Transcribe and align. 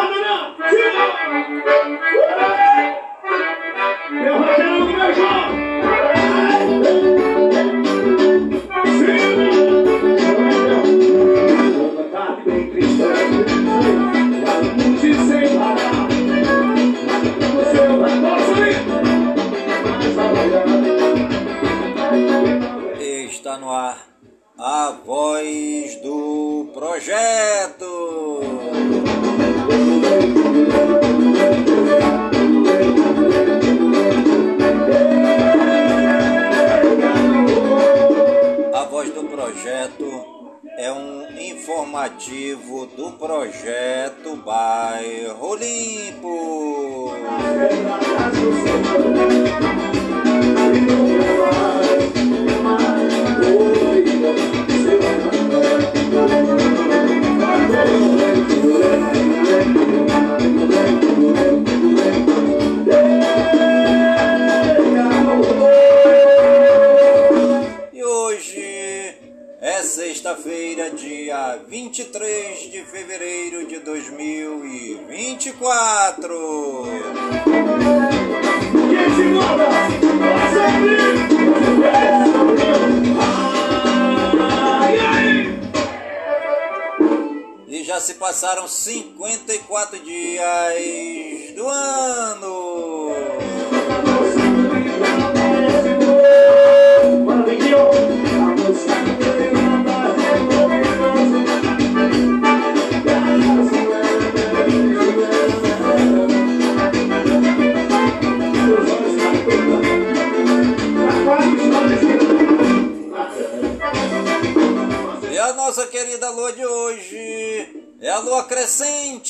Puxa 0.00 0.29
o 0.29 0.29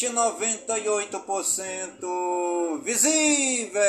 crescente 0.00 0.08
98% 0.08 2.80
visível. 2.82 3.80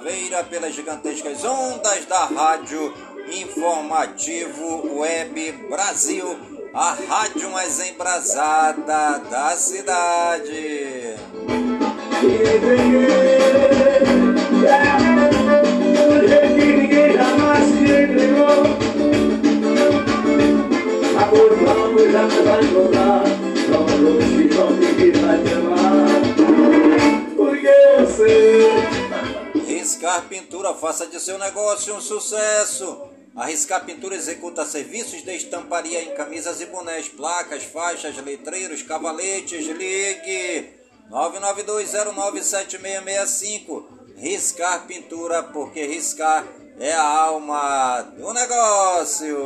Taveira, 0.00 0.42
pelas 0.44 0.74
gigantescas 0.74 1.44
ondas 1.44 2.06
da 2.06 2.24
Rádio 2.24 2.94
Informativo 3.32 4.98
Web 4.98 5.52
Brasil, 5.68 6.38
a 6.72 6.96
rádio 7.06 7.50
mais 7.50 7.86
embrasada 7.86 9.18
da 9.18 9.50
cidade. 9.58 11.16
Amor 21.22 21.56
vamos 21.62 22.12
já 22.12 22.26
te 22.26 22.42
vai 22.42 22.64
encontrar 22.64 23.22
Vamos 23.68 24.00
longe, 24.00 24.48
vamos 24.48 25.69
Pintura, 30.70 30.74
faça 30.74 31.06
de 31.06 31.20
seu 31.20 31.38
negócio 31.38 31.94
um 31.94 32.00
sucesso. 32.00 33.08
A 33.34 33.46
Riscar 33.46 33.84
Pintura 33.84 34.14
executa 34.14 34.64
serviços 34.64 35.22
de 35.22 35.36
estamparia 35.36 36.02
em 36.02 36.14
camisas 36.14 36.60
e 36.60 36.66
bonés, 36.66 37.08
placas, 37.08 37.64
faixas, 37.64 38.16
letreiros, 38.18 38.82
cavaletes. 38.82 39.66
Ligue 39.66 40.70
992097665. 41.10 43.84
Riscar 44.16 44.86
Pintura, 44.86 45.42
porque 45.44 45.86
riscar 45.86 46.44
é 46.78 46.92
a 46.92 47.02
alma 47.02 48.02
do 48.16 48.32
negócio. 48.32 49.38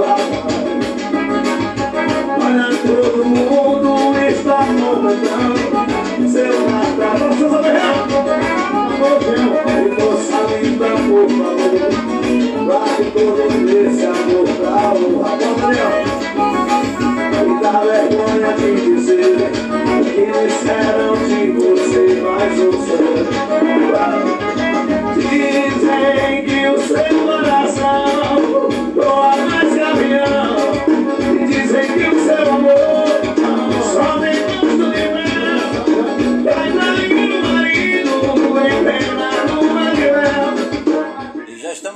Rapaz. 0.00 0.62
Olha, 2.44 2.68
todo 2.86 3.24
mundo 3.24 3.90
está 4.28 4.58
comentando 4.66 5.72
seu 6.32 6.54
Natal. 6.70 7.18
Você 7.28 7.46
sabe 7.50 7.70
real? 7.70 8.06
E 9.02 9.86
moça 10.00 10.38
linda, 10.60 10.90
por 11.08 11.28
favor, 11.28 11.92
guarde 12.64 13.04
todo 13.12 13.68
esse 13.68 14.04
amor 14.06 14.46
pra 14.56 14.76
o 14.94 15.00
rapaz. 15.20 15.52
Daniel. 15.60 15.96
E 17.42 17.46
dá 17.60 17.76
vergonha 17.80 18.50
de 18.56 18.70
dizer 18.80 19.38
o 19.84 20.04
que 20.04 20.24
disseram 20.46 21.14
de 21.26 21.40
você, 21.52 22.04
mas 22.22 22.52
você 22.58 23.00
Dizem 25.16 26.44
que 26.44 26.60
o 26.68 26.70
seu 26.80 27.12
coração 27.26 28.00
voa 28.94 29.36
mais 29.36 29.70
que 29.71 29.71
o 31.62 31.64
marido, 37.42 38.10
empenhado 38.58 39.62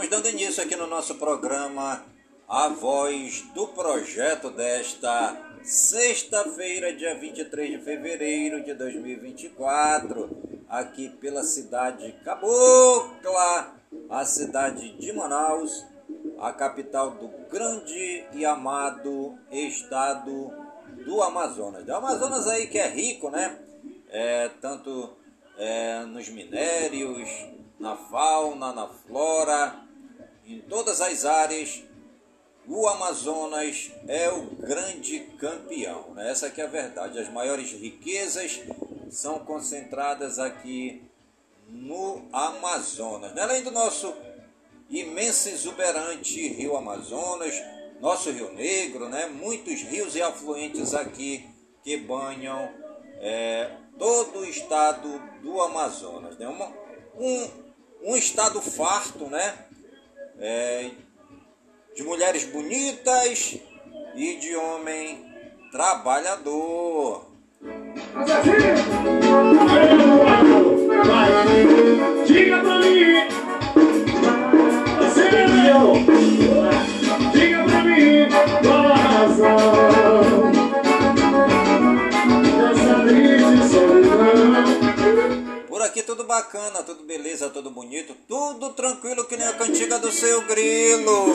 dando 0.09 0.29
início 0.29 0.63
aqui 0.63 0.77
no 0.77 0.87
nosso 0.87 1.17
programa 1.17 2.05
A 2.49 2.69
Voz 2.69 3.43
do 3.55 3.67
Projeto 3.69 4.51
desta 4.51 5.37
sexta-feira, 5.63 6.95
dia 6.95 7.17
23 7.17 7.71
de 7.71 7.79
fevereiro 7.85 8.63
de 8.63 8.73
2024, 8.73 10.31
aqui 10.69 11.09
pela 11.09 11.43
cidade 11.43 12.15
Cabocla, 12.25 13.75
a 14.09 14.25
cidade 14.25 14.97
de 14.97 15.13
Manaus, 15.13 15.85
a 16.39 16.53
capital 16.53 17.13
do 17.13 17.29
grande 17.51 18.27
e 18.33 18.45
amado 18.45 19.39
estado 19.51 20.53
do 21.05 21.23
Amazonas. 21.23 21.85
Do 21.85 21.95
Amazonas 21.95 22.47
aí 22.47 22.67
que 22.67 22.79
é 22.79 22.89
rico, 22.89 23.31
né? 23.31 23.59
É, 24.09 24.49
tanto 24.61 25.17
é, 25.59 26.01
nos 26.05 26.29
minérios, 26.29 27.29
na 27.79 27.97
fauna, 27.97 28.73
na 28.73 28.87
flora, 28.87 29.77
em 30.47 30.61
todas 30.61 31.01
as 31.01 31.25
áreas, 31.25 31.83
o 32.69 32.87
Amazonas 32.89 33.93
é 34.09 34.29
o 34.31 34.43
grande 34.57 35.21
campeão. 35.39 36.15
Né? 36.15 36.31
Essa 36.31 36.47
aqui 36.49 36.61
é 36.61 36.65
a 36.65 36.69
verdade. 36.69 37.19
As 37.19 37.29
maiores 37.29 37.73
riquezas 37.73 38.61
são 39.11 39.41
concentradas 39.41 40.39
aqui 40.39 41.03
no 41.69 42.25
Amazonas. 42.33 43.33
Né? 43.35 43.43
Além 43.43 43.63
do 43.63 43.71
nosso 43.71 44.15
imenso 44.89 45.49
exuberante 45.49 46.49
rio 46.49 46.77
Amazonas, 46.77 47.55
nosso 48.01 48.31
Rio 48.31 48.53
Negro, 48.53 49.09
né? 49.09 49.27
muitos 49.27 49.83
rios 49.83 50.15
e 50.15 50.23
afluentes 50.23 50.95
aqui 50.95 51.45
que 51.83 51.97
banham 51.97 52.71
é, 53.21 53.71
todo 53.99 54.41
o 54.41 54.45
estado 54.45 55.21
do 55.43 55.61
Amazonas. 55.61 56.37
Né? 56.39 56.47
Uma, 56.47 56.73
um, 57.19 57.51
um 58.13 58.17
estado 58.17 58.61
farto, 58.61 59.27
né? 59.27 59.55
É, 60.39 60.91
de 61.95 62.03
mulheres 62.03 62.45
bonitas 62.45 63.57
e 64.15 64.37
de 64.37 64.55
homem 64.55 65.25
trabalhador. 65.73 67.27
Diga 72.27 72.61
pra 72.61 72.79
mim, 72.81 72.96
bacana, 86.27 86.83
tudo 86.83 87.05
beleza, 87.05 87.49
tudo 87.51 87.71
bonito, 87.71 88.15
tudo 88.29 88.71
tranquilo 88.71 89.25
que 89.25 89.37
nem 89.37 89.47
a 89.47 89.53
cantiga 89.53 89.99
do 89.99 90.11
seu 90.11 90.43
grilo. 90.43 91.27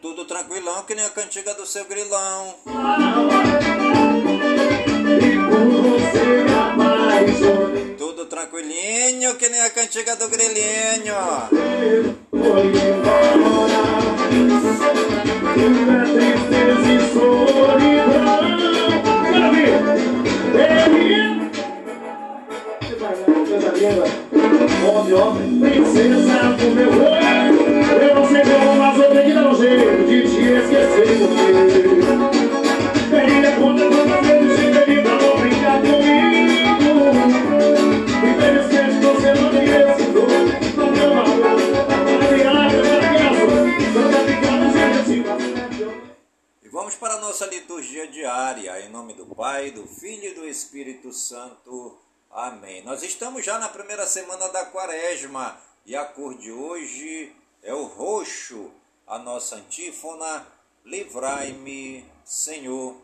Tudo 0.00 0.24
tranquilão 0.24 0.82
que 0.84 0.94
nem 0.94 1.04
a 1.04 1.10
cantiga 1.10 1.54
do 1.54 1.66
seu 1.66 1.84
grilão. 1.84 2.54
Tudo 7.98 8.24
tranquilinho 8.26 9.34
que 9.36 9.48
nem 9.48 9.60
a 9.60 9.70
cantiga 9.70 10.16
do 10.16 10.28
grilinho. 10.28 11.14
Homem, 24.86 25.14
homem, 25.14 25.60
princesa 25.60 26.52
do 26.56 26.70
meu 26.74 26.90
olho. 27.02 27.29
Amém. 52.42 52.82
Nós 52.84 53.02
estamos 53.02 53.44
já 53.44 53.58
na 53.58 53.68
primeira 53.68 54.06
semana 54.06 54.48
da 54.48 54.64
quaresma 54.64 55.60
e 55.84 55.94
a 55.94 56.06
cor 56.06 56.38
de 56.38 56.50
hoje 56.50 57.36
é 57.62 57.74
o 57.74 57.84
roxo. 57.84 58.72
A 59.06 59.18
nossa 59.18 59.56
antífona: 59.56 60.46
Livrai-me, 60.82 62.02
Senhor, 62.24 62.96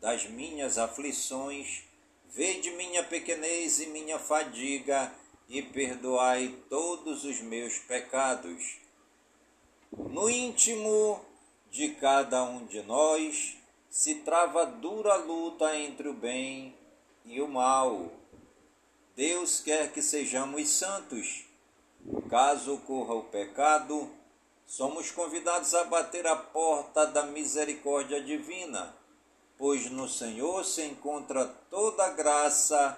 das 0.00 0.24
minhas 0.24 0.78
aflições. 0.78 1.84
Vede 2.30 2.70
minha 2.70 3.04
pequenez 3.04 3.78
e 3.78 3.88
minha 3.88 4.18
fadiga 4.18 5.12
e 5.50 5.60
perdoai 5.60 6.56
todos 6.70 7.24
os 7.24 7.40
meus 7.42 7.76
pecados. 7.80 8.78
No 9.92 10.30
íntimo 10.30 11.22
de 11.70 11.90
cada 11.90 12.42
um 12.42 12.64
de 12.64 12.80
nós 12.80 13.54
se 13.90 14.14
trava 14.14 14.64
dura 14.64 15.14
luta 15.16 15.76
entre 15.76 16.08
o 16.08 16.14
bem 16.14 16.74
e 17.26 17.42
o 17.42 17.48
mal. 17.48 18.17
Deus 19.18 19.58
quer 19.58 19.90
que 19.90 20.00
sejamos 20.00 20.68
santos. 20.68 21.44
Caso 22.30 22.74
ocorra 22.74 23.14
o 23.14 23.24
pecado, 23.24 24.08
somos 24.64 25.10
convidados 25.10 25.74
a 25.74 25.82
bater 25.82 26.24
a 26.24 26.36
porta 26.36 27.04
da 27.04 27.24
misericórdia 27.24 28.22
divina, 28.22 28.94
pois 29.56 29.90
no 29.90 30.08
Senhor 30.08 30.64
se 30.64 30.84
encontra 30.84 31.46
toda 31.68 32.04
a 32.04 32.10
graça 32.10 32.96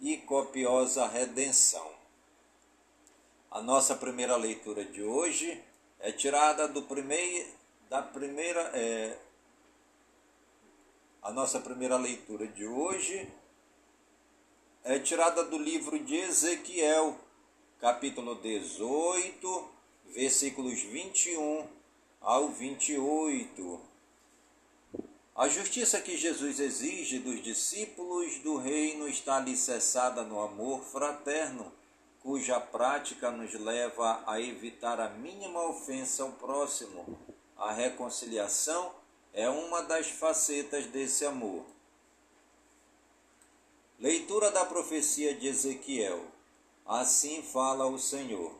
e 0.00 0.18
copiosa 0.18 1.08
redenção. 1.08 1.90
A 3.50 3.60
nossa 3.60 3.96
primeira 3.96 4.36
leitura 4.36 4.84
de 4.84 5.02
hoje 5.02 5.60
é 5.98 6.12
tirada 6.12 6.68
do 6.68 6.82
primeiro, 6.82 7.50
da 7.90 8.00
primeira, 8.00 8.60
é, 8.74 9.18
a 11.20 11.32
nossa 11.32 11.58
primeira 11.58 11.96
leitura 11.96 12.46
de 12.46 12.64
hoje 12.64 13.28
é 14.88 14.98
tirada 14.98 15.44
do 15.44 15.58
livro 15.58 15.98
de 15.98 16.16
Ezequiel, 16.16 17.14
capítulo 17.78 18.36
18, 18.36 19.68
versículos 20.14 20.80
21 20.80 21.66
ao 22.22 22.48
28. 22.48 23.80
A 25.36 25.46
justiça 25.46 26.00
que 26.00 26.16
Jesus 26.16 26.58
exige 26.58 27.18
dos 27.18 27.42
discípulos 27.42 28.38
do 28.38 28.56
reino 28.56 29.06
está 29.06 29.36
alicerçada 29.36 30.22
no 30.22 30.40
amor 30.40 30.80
fraterno, 30.80 31.70
cuja 32.22 32.58
prática 32.58 33.30
nos 33.30 33.52
leva 33.52 34.24
a 34.26 34.40
evitar 34.40 34.98
a 35.00 35.10
mínima 35.10 35.64
ofensa 35.64 36.22
ao 36.22 36.32
próximo. 36.32 37.18
A 37.58 37.72
reconciliação 37.72 38.90
é 39.34 39.50
uma 39.50 39.82
das 39.82 40.08
facetas 40.08 40.86
desse 40.86 41.26
amor. 41.26 41.66
Leitura 44.00 44.52
da 44.52 44.64
profecia 44.64 45.34
de 45.34 45.48
Ezequiel. 45.48 46.24
Assim 46.86 47.42
fala 47.42 47.84
o 47.84 47.98
Senhor. 47.98 48.54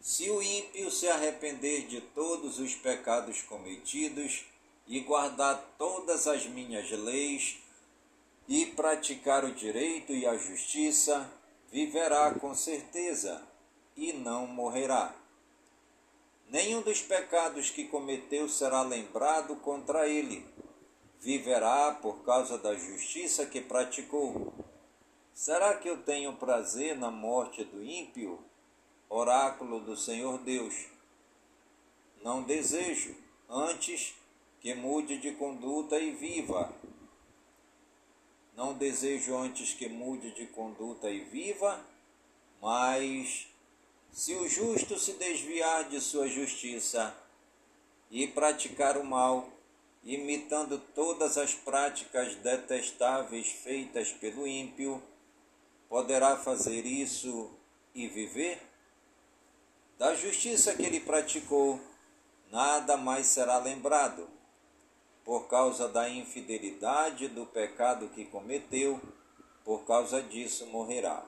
Se 0.00 0.30
o 0.30 0.40
ímpio 0.40 0.88
se 0.88 1.08
arrepender 1.08 1.88
de 1.88 2.00
todos 2.00 2.60
os 2.60 2.76
pecados 2.76 3.42
cometidos 3.42 4.44
e 4.86 5.00
guardar 5.00 5.74
todas 5.76 6.28
as 6.28 6.46
minhas 6.46 6.88
leis 6.92 7.58
e 8.46 8.66
praticar 8.66 9.44
o 9.44 9.52
direito 9.52 10.12
e 10.12 10.24
a 10.24 10.36
justiça, 10.36 11.28
viverá 11.72 12.32
com 12.34 12.54
certeza 12.54 13.42
e 13.96 14.12
não 14.12 14.46
morrerá. 14.46 15.12
Nenhum 16.48 16.82
dos 16.82 17.00
pecados 17.02 17.68
que 17.68 17.86
cometeu 17.86 18.48
será 18.48 18.82
lembrado 18.82 19.56
contra 19.56 20.08
ele. 20.08 20.46
Viverá 21.20 21.98
por 22.00 22.22
causa 22.22 22.56
da 22.56 22.76
justiça 22.76 23.44
que 23.44 23.60
praticou. 23.60 24.67
Será 25.38 25.76
que 25.76 25.88
eu 25.88 26.02
tenho 26.02 26.32
prazer 26.32 26.96
na 26.98 27.12
morte 27.12 27.62
do 27.62 27.80
ímpio? 27.80 28.40
Oráculo 29.08 29.78
do 29.78 29.96
Senhor 29.96 30.36
Deus. 30.38 30.86
Não 32.24 32.42
desejo, 32.42 33.14
antes 33.48 34.16
que 34.60 34.74
mude 34.74 35.16
de 35.18 35.30
conduta 35.30 35.96
e 35.96 36.10
viva. 36.10 36.74
Não 38.56 38.74
desejo 38.74 39.36
antes 39.36 39.72
que 39.72 39.88
mude 39.88 40.32
de 40.32 40.44
conduta 40.46 41.08
e 41.08 41.20
viva, 41.20 41.86
mas 42.60 43.46
se 44.10 44.34
o 44.34 44.48
justo 44.48 44.98
se 44.98 45.12
desviar 45.12 45.88
de 45.88 46.00
sua 46.00 46.26
justiça 46.26 47.16
e 48.10 48.26
praticar 48.26 48.96
o 48.96 49.04
mal, 49.04 49.48
imitando 50.02 50.80
todas 50.96 51.38
as 51.38 51.54
práticas 51.54 52.34
detestáveis 52.34 53.46
feitas 53.52 54.10
pelo 54.10 54.44
ímpio, 54.44 55.00
poderá 55.88 56.36
fazer 56.36 56.84
isso 56.84 57.50
e 57.94 58.06
viver? 58.08 58.60
Da 59.98 60.14
justiça 60.14 60.74
que 60.74 60.82
ele 60.82 61.00
praticou, 61.00 61.80
nada 62.50 62.96
mais 62.96 63.26
será 63.26 63.58
lembrado. 63.58 64.28
Por 65.24 65.48
causa 65.48 65.88
da 65.88 66.08
infidelidade 66.08 67.28
do 67.28 67.44
pecado 67.44 68.08
que 68.10 68.24
cometeu, 68.24 69.00
por 69.64 69.84
causa 69.84 70.22
disso 70.22 70.66
morrerá. 70.66 71.24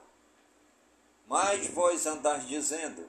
Mas 1.26 1.67
vós 1.69 2.07
andais 2.07 2.47
dizendo: 2.47 3.07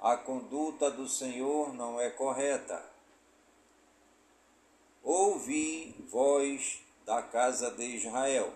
a 0.00 0.16
conduta 0.16 0.90
do 0.90 1.08
Senhor 1.08 1.72
não 1.74 2.00
é 2.00 2.10
correta. 2.10 2.84
Ouvi, 5.02 5.94
vós 6.10 6.80
da 7.04 7.22
casa 7.22 7.70
de 7.70 7.84
Israel. 7.84 8.52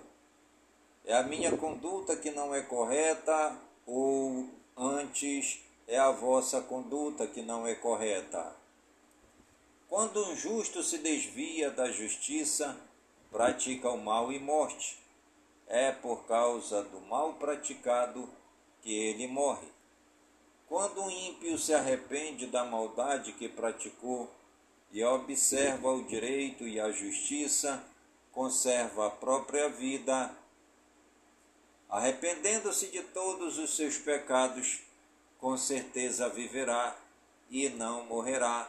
É 1.05 1.15
a 1.17 1.23
minha 1.23 1.57
conduta 1.57 2.17
que 2.17 2.31
não 2.31 2.55
é 2.55 2.63
correta, 2.63 3.59
ou 3.87 4.49
antes 4.77 5.61
é 5.87 5.99
a 5.99 6.11
vossa 6.11 6.61
conduta 6.61 7.27
que 7.27 7.43
não 7.43 7.67
é 7.67 7.75
correta? 7.75 8.55
Quando 9.89 10.25
um 10.25 10.37
justo 10.37 10.83
se 10.83 10.99
desvia 10.99 11.71
da 11.71 11.91
justiça, 11.91 12.77
pratica 13.31 13.91
o 13.91 14.03
mal 14.03 14.33
e 14.33 14.39
morte. 14.39 14.99
É 15.67 15.91
por 15.91 16.25
causa 16.25 16.83
do 16.85 17.01
mal 17.01 17.35
praticado 17.35 18.29
que 18.81 18.93
ele 18.93 19.27
morre. 19.27 19.69
Quando 20.69 21.03
um 21.03 21.11
ímpio 21.11 21.59
se 21.59 21.75
arrepende 21.75 22.47
da 22.47 22.65
maldade 22.65 23.33
que 23.33 23.49
praticou 23.49 24.31
e 24.91 25.05
observa 25.05 25.91
o 25.91 26.05
direito 26.05 26.67
e 26.67 26.81
a 26.81 26.91
justiça, 26.91 27.83
conserva 28.31 29.09
a 29.09 29.11
própria 29.11 29.69
vida, 29.69 30.35
arrependendo-se 31.93 32.87
de 32.87 33.03
todos 33.03 33.59
os 33.59 33.77
seus 33.77 33.99
pecados, 33.99 34.81
com 35.39 35.59
certeza 35.59 36.31
viverá 36.31 36.97
e 37.51 37.69
não 37.69 38.07
morrerá. 38.07 38.67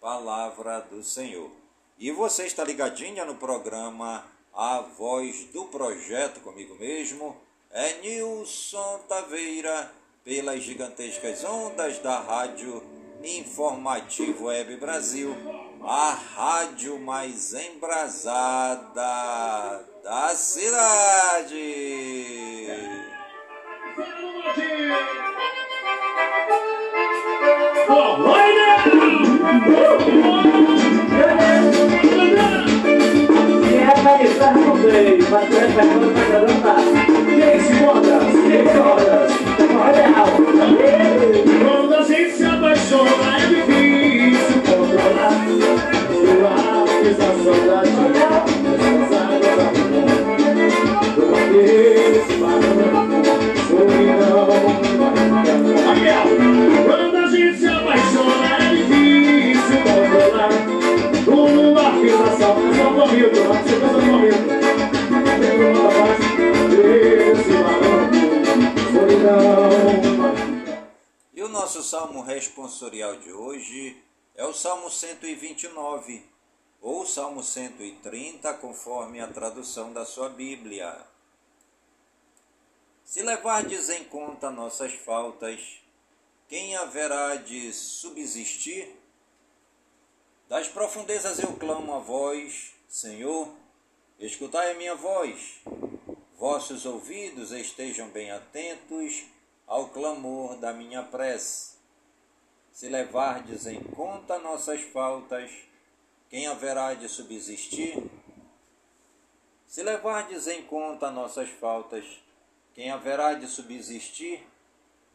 Palavra 0.00 0.80
do 0.80 1.04
Senhor. 1.04 1.50
E 1.96 2.10
você 2.10 2.44
está 2.44 2.64
ligadinha 2.64 3.24
no 3.24 3.36
programa 3.36 4.26
A 4.52 4.80
Voz 4.80 5.44
do 5.52 5.66
Projeto 5.66 6.40
comigo 6.40 6.74
mesmo, 6.74 7.36
é 7.70 8.00
Nilson 8.00 8.98
Taveira, 9.08 9.92
pelas 10.24 10.62
gigantescas 10.62 11.44
ondas 11.44 12.00
da 12.00 12.18
Rádio 12.18 12.82
Informativo 13.22 14.46
Web 14.46 14.76
Brasil, 14.76 15.34
a 15.82 16.10
rádio 16.10 16.98
mais 16.98 17.54
embrasada 17.54 18.94
da 20.06 20.28
cidade. 20.36 21.96
Realizar 34.06 34.54
no 34.54 34.74
meio, 34.76 35.28
mas 35.28 35.48
tu 35.48 35.56
é 35.56 35.66
pegando 35.66 36.12
pra 36.14 36.24
garantar. 36.24 36.82
Quem 37.26 37.60
se 37.60 37.74
manda, 37.82 38.20
quem 38.46 38.64
chora, 38.72 39.26
olha 39.82 40.06
Quando 41.64 41.94
a 41.94 42.02
gente 42.02 42.30
se 42.30 42.44
apaixona 42.44 43.36
é 43.36 43.46
difícil 43.46 44.58
controlar 44.62 45.34
Sua 46.08 46.86
sensação 47.02 47.58
da 47.66 48.25
E 71.34 71.42
o 71.42 71.48
nosso 71.48 71.82
salmo 71.82 72.22
responsorial 72.22 73.16
de 73.16 73.32
hoje 73.32 74.00
é 74.36 74.44
o 74.44 74.54
Salmo 74.54 74.88
129, 74.88 76.24
ou 76.80 77.04
Salmo 77.04 77.42
130, 77.42 78.54
conforme 78.54 79.20
a 79.20 79.26
tradução 79.26 79.92
da 79.92 80.04
sua 80.04 80.28
Bíblia. 80.28 80.96
Se 83.04 83.22
levardes 83.22 83.88
em 83.88 84.04
conta 84.04 84.50
nossas 84.50 84.92
faltas, 84.92 85.80
quem 86.48 86.76
haverá 86.76 87.34
de 87.34 87.72
subsistir? 87.72 89.05
Das 90.48 90.68
profundezas 90.68 91.40
eu 91.40 91.54
clamo 91.54 91.92
a 91.92 91.98
vós, 91.98 92.72
Senhor, 92.88 93.52
escutai 94.20 94.70
a 94.70 94.74
minha 94.74 94.94
voz. 94.94 95.60
Vossos 96.38 96.86
ouvidos 96.86 97.50
estejam 97.50 98.08
bem 98.10 98.30
atentos 98.30 99.24
ao 99.66 99.88
clamor 99.88 100.56
da 100.58 100.72
minha 100.72 101.02
prece. 101.02 101.74
Se 102.70 102.88
levardes 102.88 103.66
em 103.66 103.82
conta 103.82 104.38
nossas 104.38 104.80
faltas, 104.82 105.50
quem 106.30 106.46
haverá 106.46 106.94
de 106.94 107.08
subsistir? 107.08 108.00
Se 109.66 109.82
levardes 109.82 110.46
em 110.46 110.62
conta 110.62 111.10
nossas 111.10 111.48
faltas, 111.48 112.04
quem 112.72 112.90
haverá 112.90 113.34
de 113.34 113.48
subsistir? 113.48 114.46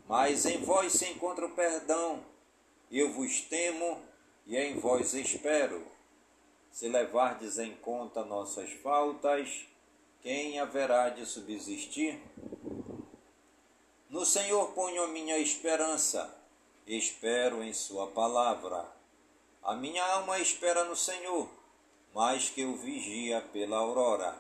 Mas 0.09 0.45
em 0.45 0.57
vós 0.57 0.91
se 0.91 1.05
encontra 1.05 1.45
o 1.45 1.51
perdão, 1.51 2.21
eu 2.91 3.13
vos 3.13 3.39
temo 3.43 4.10
e 4.45 4.57
em 4.57 4.79
vós 4.79 5.13
espero. 5.13 5.85
Se 6.71 6.87
levardes 6.87 7.57
em 7.57 7.75
conta 7.75 8.23
nossas 8.23 8.71
faltas, 8.71 9.67
quem 10.21 10.59
haverá 10.59 11.09
de 11.09 11.25
subsistir? 11.25 12.21
No 14.09 14.25
Senhor 14.25 14.71
ponho 14.73 15.03
a 15.03 15.07
minha 15.07 15.37
esperança, 15.37 16.37
espero 16.85 17.63
em 17.63 17.73
Sua 17.73 18.07
palavra. 18.07 18.85
A 19.63 19.75
minha 19.75 20.03
alma 20.03 20.39
espera 20.39 20.83
no 20.85 20.95
Senhor, 20.95 21.49
mais 22.13 22.49
que 22.49 22.65
o 22.65 22.75
vigia 22.77 23.41
pela 23.53 23.77
aurora. 23.77 24.37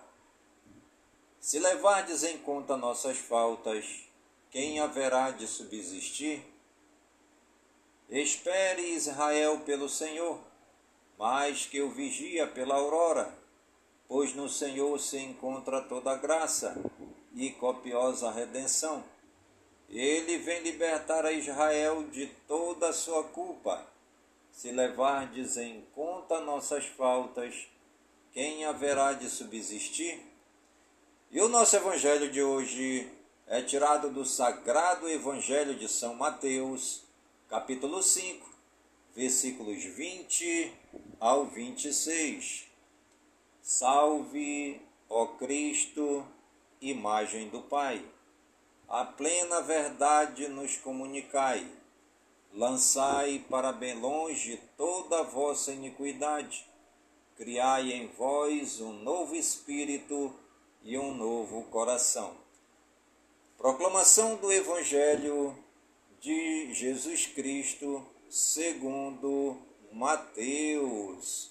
Se 1.39 1.57
levardes 1.57 2.23
em 2.23 2.37
conta 2.37 2.77
nossas 2.77 3.17
faltas, 3.17 3.85
quem 4.51 4.79
haverá 4.79 5.31
de 5.31 5.47
subsistir? 5.47 6.50
Espere 8.11 8.93
Israel 8.93 9.61
pelo 9.61 9.87
Senhor, 9.87 10.37
mais 11.17 11.65
que 11.65 11.81
o 11.81 11.89
vigia 11.89 12.45
pela 12.45 12.75
aurora, 12.75 13.33
pois 14.05 14.35
no 14.35 14.49
Senhor 14.49 14.99
se 14.99 15.17
encontra 15.17 15.79
toda 15.79 16.17
graça 16.17 16.75
e 17.33 17.51
copiosa 17.51 18.29
redenção. 18.29 19.01
Ele 19.87 20.39
vem 20.39 20.61
libertar 20.61 21.25
a 21.25 21.31
Israel 21.31 22.03
de 22.09 22.27
toda 22.49 22.89
a 22.89 22.93
sua 22.93 23.23
culpa. 23.23 23.87
Se 24.51 24.73
levardes 24.73 25.55
em 25.55 25.81
conta 25.95 26.41
nossas 26.41 26.85
faltas, 26.85 27.65
quem 28.33 28.65
haverá 28.65 29.13
de 29.13 29.29
subsistir? 29.29 30.21
E 31.31 31.39
o 31.39 31.47
nosso 31.47 31.77
evangelho 31.77 32.29
de 32.29 32.43
hoje 32.43 33.09
é 33.47 33.61
tirado 33.61 34.09
do 34.09 34.25
Sagrado 34.25 35.07
Evangelho 35.07 35.75
de 35.75 35.87
São 35.87 36.13
Mateus, 36.13 37.09
capítulo 37.51 38.01
5, 38.01 38.49
versículos 39.13 39.83
20 39.83 40.73
ao 41.19 41.47
26. 41.47 42.65
Salve, 43.61 44.81
ó 45.09 45.25
Cristo, 45.35 46.25
imagem 46.79 47.49
do 47.49 47.61
Pai. 47.63 48.05
A 48.87 49.03
plena 49.03 49.59
verdade 49.59 50.47
nos 50.47 50.77
comunicai. 50.77 51.69
Lançai 52.53 53.43
para 53.49 53.73
bem 53.73 53.99
longe 53.99 54.55
toda 54.77 55.19
a 55.19 55.23
vossa 55.23 55.73
iniquidade. 55.73 56.65
Criai 57.35 57.91
em 57.91 58.07
vós 58.07 58.79
um 58.79 58.93
novo 58.93 59.35
espírito 59.35 60.33
e 60.83 60.97
um 60.97 61.13
novo 61.13 61.63
coração. 61.63 62.33
Proclamação 63.57 64.37
do 64.37 64.49
Evangelho 64.53 65.60
de 66.21 66.71
Jesus 66.71 67.25
Cristo 67.25 68.05
segundo 68.29 69.57
Mateus. 69.91 71.49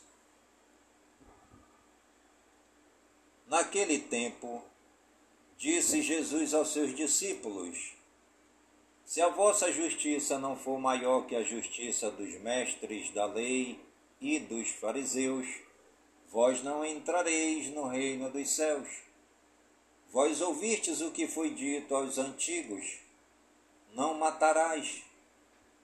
Naquele 3.49 3.99
tempo, 3.99 4.63
disse 5.59 6.01
Jesus 6.01 6.55
aos 6.55 6.73
seus 6.73 6.95
discípulos: 6.95 7.95
Se 9.05 9.21
a 9.21 9.29
vossa 9.29 9.73
justiça 9.73 10.39
não 10.39 10.57
for 10.57 10.79
maior 10.79 11.27
que 11.27 11.35
a 11.35 11.43
justiça 11.43 12.09
dos 12.09 12.41
mestres 12.41 13.11
da 13.11 13.27
lei 13.27 13.77
e 14.21 14.39
dos 14.39 14.69
fariseus, 14.69 15.49
vós 16.29 16.63
não 16.63 16.85
entrareis 16.85 17.67
no 17.71 17.89
reino 17.89 18.31
dos 18.31 18.49
céus. 18.51 18.89
Vós 20.13 20.41
ouvistes 20.41 21.01
o 21.01 21.11
que 21.11 21.27
foi 21.27 21.51
dito 21.51 21.93
aos 21.93 22.19
antigos: 22.19 23.00
Não 23.93 24.15
matarás. 24.15 25.03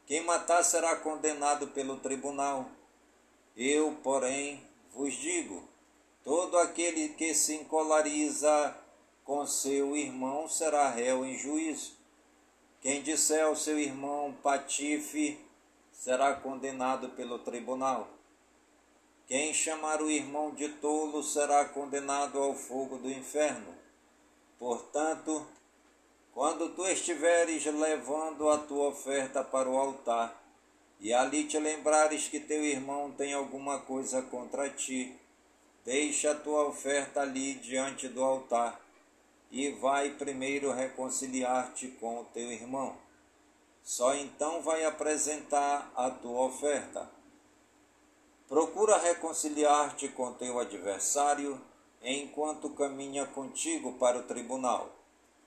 Quem 0.07 0.23
matar 0.25 0.63
será 0.63 0.97
condenado 0.97 1.69
pelo 1.69 1.97
tribunal. 1.99 2.71
Eu, 3.57 3.97
porém, 4.03 4.63
vos 4.95 5.13
digo: 5.15 5.69
todo 6.23 6.59
aquele 6.59 7.11
que 7.11 7.35
se 7.35 7.55
encolariza 7.55 8.77
com 9.25 9.45
seu 9.47 9.97
irmão 9.97 10.49
será 10.49 10.89
réu 10.89 11.25
em 11.25 11.37
juízo. 11.37 11.97
Quem 12.81 13.03
disser 13.03 13.45
ao 13.45 13.57
seu 13.57 13.79
irmão 13.79 14.33
patife 14.43 15.45
será 15.91 16.35
condenado 16.35 17.09
pelo 17.11 17.41
tribunal. 17.41 18.09
Quem 19.27 19.53
chamar 19.53 20.01
o 20.01 20.09
irmão 20.09 20.55
de 20.55 20.69
tolo 20.69 21.21
será 21.21 21.65
condenado 21.65 22.39
ao 22.39 22.55
fogo 22.55 22.99
do 22.99 23.11
inferno. 23.11 23.75
Portanto, 24.57 25.45
quando 26.37 26.69
tu 26.75 26.87
estiveres 26.87 27.65
levando 27.65 28.51
a 28.51 28.59
tua 28.59 28.89
oferta 28.89 29.43
para 29.43 29.71
o 29.71 29.79
altar, 29.79 30.39
e 31.01 31.11
ali 31.11 31.45
te 31.45 31.59
lembrares 31.59 32.29
que 32.29 32.39
teu 32.39 32.63
irmão 32.63 33.11
tem 33.11 33.33
alguma 33.33 33.79
coisa 33.79 34.21
contra 34.21 34.69
ti, 34.69 35.19
deixa 35.83 36.33
a 36.33 36.35
tua 36.35 36.65
oferta 36.65 37.23
ali 37.23 37.55
diante 37.55 38.07
do 38.07 38.23
altar, 38.23 38.79
e 39.51 39.71
vai 39.71 40.11
primeiro 40.11 40.71
reconciliar-te 40.73 41.89
com 41.93 42.21
o 42.21 42.25
teu 42.25 42.53
irmão. 42.53 42.99
Só 43.83 44.15
então 44.15 44.61
vai 44.61 44.85
apresentar 44.85 45.91
a 45.97 46.11
tua 46.11 46.43
oferta. 46.43 47.11
Procura 48.47 48.99
reconciliar-te 48.99 50.09
com 50.09 50.35
teu 50.35 50.59
adversário 50.59 51.59
enquanto 52.03 52.69
caminha 52.75 53.25
contigo 53.25 53.95
para 53.95 54.19
o 54.19 54.25
tribunal. 54.25 54.96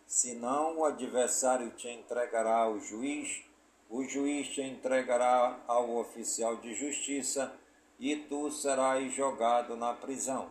Senão 0.09 0.79
o 0.79 0.85
adversário 0.85 1.69
te 1.69 1.87
entregará 1.87 2.63
ao 2.63 2.79
juiz, 2.79 3.43
o 3.87 4.03
juiz 4.03 4.47
te 4.47 4.59
entregará 4.59 5.59
ao 5.67 5.97
oficial 5.97 6.57
de 6.57 6.73
justiça 6.73 7.53
e 7.99 8.15
tu 8.15 8.49
serás 8.49 9.13
jogado 9.13 9.75
na 9.75 9.93
prisão. 9.93 10.49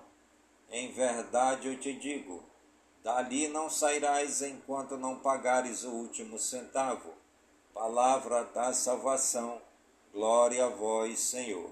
Em 0.71 0.93
verdade 0.93 1.67
eu 1.67 1.77
te 1.77 1.93
digo: 1.93 2.41
dali 3.03 3.49
não 3.49 3.69
sairás 3.69 4.43
enquanto 4.43 4.97
não 4.97 5.19
pagares 5.19 5.83
o 5.83 5.91
último 5.91 6.39
centavo. 6.39 7.13
Palavra 7.75 8.45
da 8.45 8.73
salvação. 8.73 9.61
Glória 10.13 10.67
a 10.67 10.69
vós, 10.69 11.19
Senhor. 11.19 11.71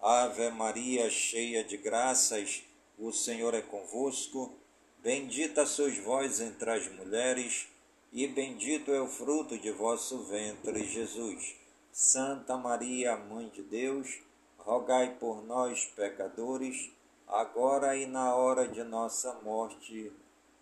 Ave 0.00 0.48
Maria, 0.52 1.10
cheia 1.10 1.62
de 1.62 1.76
graças, 1.76 2.62
o 2.98 3.12
Senhor 3.12 3.52
é 3.52 3.60
convosco. 3.60 4.58
Bendita 5.02 5.64
sois 5.64 5.98
vós 5.98 6.40
entre 6.40 6.70
as 6.70 6.86
mulheres, 6.88 7.68
e 8.12 8.26
bendito 8.26 8.90
é 8.90 9.00
o 9.00 9.06
fruto 9.06 9.58
de 9.58 9.70
vosso 9.70 10.24
ventre, 10.24 10.84
Jesus. 10.84 11.56
Santa 11.92 12.56
Maria, 12.56 13.16
Mãe 13.16 13.48
de 13.48 13.62
Deus, 13.62 14.20
rogai 14.58 15.16
por 15.18 15.42
nós, 15.44 15.86
pecadores, 15.96 16.90
agora 17.26 17.96
e 17.96 18.06
na 18.06 18.34
hora 18.34 18.68
de 18.68 18.82
nossa 18.84 19.32
morte. 19.42 20.12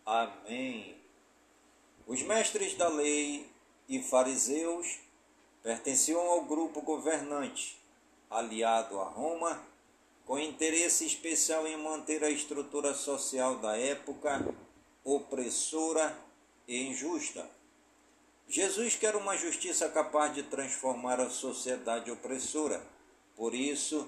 Amém. 0.07 0.97
Os 2.07 2.23
mestres 2.23 2.75
da 2.75 2.89
lei 2.89 3.51
e 3.89 4.01
fariseus 4.03 5.01
pertenciam 5.63 6.21
ao 6.21 6.45
grupo 6.45 6.81
governante 6.81 7.79
aliado 8.31 9.01
a 9.01 9.05
Roma, 9.05 9.61
com 10.29 10.39
interesse 10.39 11.07
especial 11.07 11.67
em 11.67 11.79
manter 11.79 12.23
a 12.23 12.29
estrutura 12.29 12.93
social 12.93 13.57
da 13.61 13.79
época 13.79 14.47
opressora 15.03 16.15
e 16.69 16.83
injusta. 16.83 17.49
Jesus 18.47 18.95
quer 18.95 19.17
uma 19.17 19.39
justiça 19.39 19.89
capaz 19.89 20.35
de 20.35 20.43
transformar 20.43 21.19
a 21.19 21.31
sociedade 21.31 22.11
opressora. 22.11 22.87
Por 23.35 23.55
isso, 23.55 24.07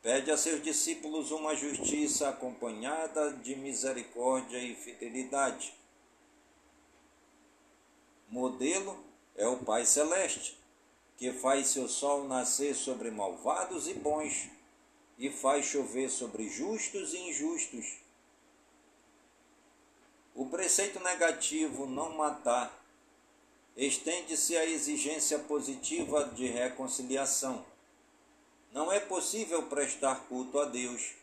pede 0.00 0.30
a 0.30 0.36
seus 0.36 0.62
discípulos 0.62 1.32
uma 1.32 1.56
justiça 1.56 2.28
acompanhada 2.28 3.32
de 3.32 3.56
misericórdia 3.56 4.58
e 4.58 4.76
fidelidade. 4.76 5.74
Modelo 8.28 9.04
é 9.34 9.48
o 9.48 9.56
Pai 9.56 9.84
Celeste 9.84 10.56
que 11.16 11.32
faz 11.32 11.68
seu 11.68 11.88
sol 11.88 12.28
nascer 12.28 12.74
sobre 12.74 13.10
malvados 13.10 13.88
e 13.88 13.94
bons, 13.94 14.48
e 15.18 15.30
faz 15.30 15.66
chover 15.66 16.10
sobre 16.10 16.48
justos 16.48 17.14
e 17.14 17.18
injustos. 17.18 17.98
O 20.34 20.46
preceito 20.46 21.00
negativo 21.00 21.86
não 21.86 22.14
matar 22.14 22.84
estende-se 23.76 24.56
à 24.56 24.64
exigência 24.66 25.38
positiva 25.38 26.24
de 26.34 26.46
reconciliação. 26.46 27.64
Não 28.72 28.92
é 28.92 29.00
possível 29.00 29.62
prestar 29.64 30.26
culto 30.28 30.60
a 30.60 30.66
Deus 30.66 31.14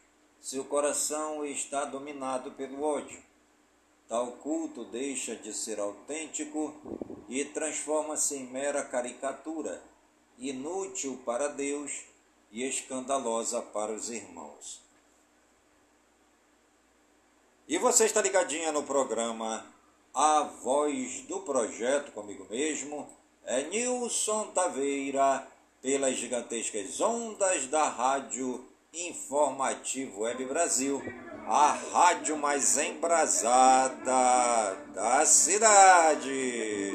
se 0.41 0.59
o 0.59 0.65
coração 0.65 1.45
está 1.45 1.85
dominado 1.85 2.51
pelo 2.51 2.81
ódio. 2.81 3.21
Tal 4.07 4.33
culto 4.33 4.83
deixa 4.85 5.35
de 5.35 5.53
ser 5.53 5.79
autêntico 5.79 6.73
e 7.29 7.45
transforma-se 7.45 8.35
em 8.35 8.47
mera 8.47 8.83
caricatura, 8.83 9.81
inútil 10.37 11.21
para 11.25 11.47
Deus 11.47 12.12
e 12.53 12.63
escandalosa 12.63 13.61
para 13.61 13.91
os 13.91 14.09
irmãos. 14.09 14.79
E 17.67 17.77
você 17.77 18.05
está 18.05 18.21
ligadinha 18.21 18.71
no 18.71 18.83
programa 18.83 19.65
A 20.13 20.43
Voz 20.63 21.21
do 21.21 21.39
Projeto 21.39 22.11
comigo 22.11 22.45
mesmo, 22.49 23.09
é 23.43 23.63
Nilson 23.63 24.51
Taveira, 24.51 25.45
pelas 25.81 26.15
gigantescas 26.15 27.01
ondas 27.01 27.67
da 27.67 27.89
Rádio 27.89 28.65
Informativo 28.93 30.21
Web 30.21 30.45
Brasil 30.45 31.01
a 31.47 31.77
rádio 31.91 32.37
mais 32.37 32.77
embrasada 32.77 34.77
da 34.93 35.25
cidade. 35.25 36.93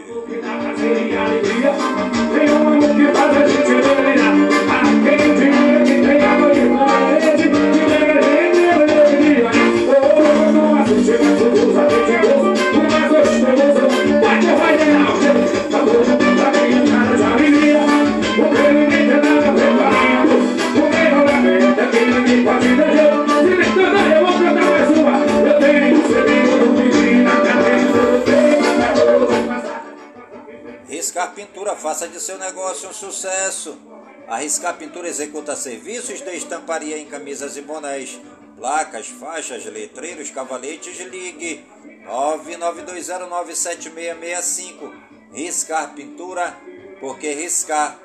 Riscar 30.89 31.33
Pintura, 31.33 31.77
faça 31.77 32.09
de 32.09 32.21
seu 32.21 32.39
negócio 32.39 32.89
um 32.89 32.93
sucesso. 32.93 33.79
A 34.29 34.37
Riscar 34.37 34.77
Pintura 34.77 35.09
executa 35.09 35.57
serviços 35.57 36.21
de 36.21 36.37
estamparia 36.37 36.99
em 36.99 37.07
camisas 37.07 37.57
e 37.57 37.63
bonés, 37.63 38.21
placas, 38.59 39.09
faixas, 39.09 39.65
letreiros, 39.65 40.31
cavaletes, 40.31 41.01
ligue 41.01 41.65
992097665. 42.07 44.93
Riscar 45.33 45.95
Pintura, 45.95 46.55
porque 47.01 47.33
riscar 47.33 47.99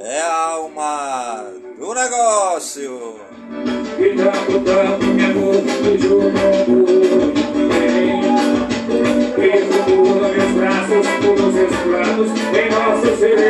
é 0.00 0.20
a 0.20 0.48
alma 0.48 1.44
do 1.78 1.94
negócio. 1.94 3.20
Tanto, 4.16 4.60
tanto, 4.64 5.06
meu 5.06 5.30
amor, 5.30 5.62
Pula 9.86 10.28
meus 10.28 10.52
braços, 10.52 11.06
pula 11.20 11.52
seus 11.52 11.76
planos 11.82 12.30
Em 12.52 12.70
nossos 12.70 13.18
segredos, 13.18 13.47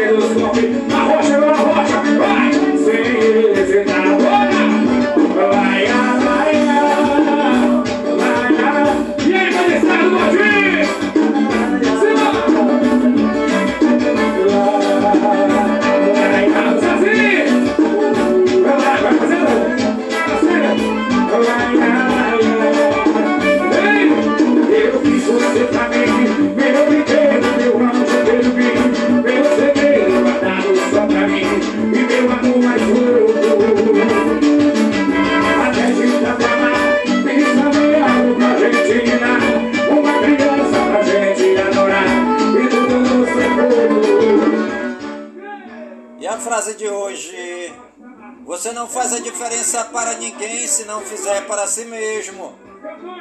diferença 49.69 49.85
para 49.85 50.15
ninguém 50.15 50.67
se 50.67 50.87
não 50.87 51.03
fizer 51.03 51.47
para 51.47 51.67
si 51.67 51.85
mesmo. 51.85 52.55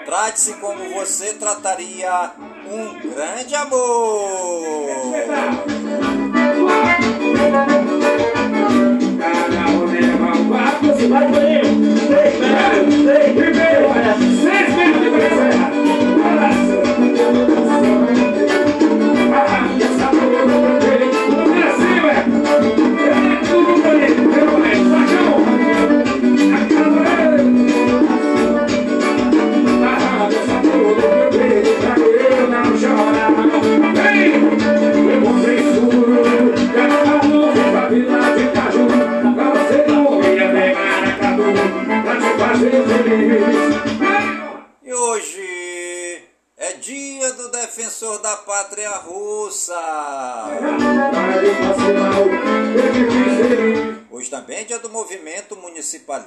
Trate-se 0.06 0.54
como 0.54 0.94
você 0.94 1.34
trataria 1.34 2.32
um 2.72 3.10
grande 3.10 3.54
amor. 3.54 4.88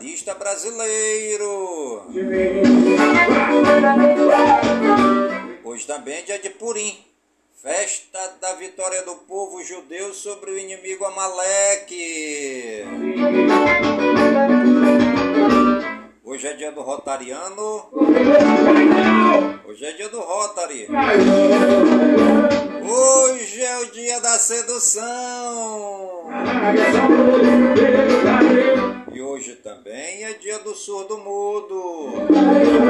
Municipalista 0.00 0.34
brasileiro. 0.34 2.02
Hoje 5.62 5.86
também 5.86 6.14
é 6.14 6.22
dia 6.22 6.38
de 6.38 6.48
Purim, 6.50 6.98
festa 7.62 8.18
da 8.40 8.54
vitória 8.54 9.02
do 9.02 9.14
povo 9.16 9.62
judeu 9.62 10.14
sobre 10.14 10.50
o 10.52 10.58
inimigo 10.58 11.04
Amaleque. 11.04 12.84
Hoje 16.24 16.48
é 16.48 16.54
dia 16.54 16.72
do 16.72 16.80
Rotariano. 16.80 17.88
Hoje 19.66 19.84
é 19.84 19.92
dia 19.92 20.08
do 20.08 20.20
Rotary. 20.20 20.88
Hoje 22.82 23.62
é 23.62 23.78
o 23.78 23.86
dia 23.86 24.20
da 24.20 24.38
sedução. 24.38 26.30
E 29.20 29.22
hoje 29.22 29.56
também 29.56 30.24
é 30.24 30.33
dia 30.33 30.59
do 30.61 30.74
surdo 30.74 31.18
mudo. 31.18 32.11
Mexe, 32.30 32.80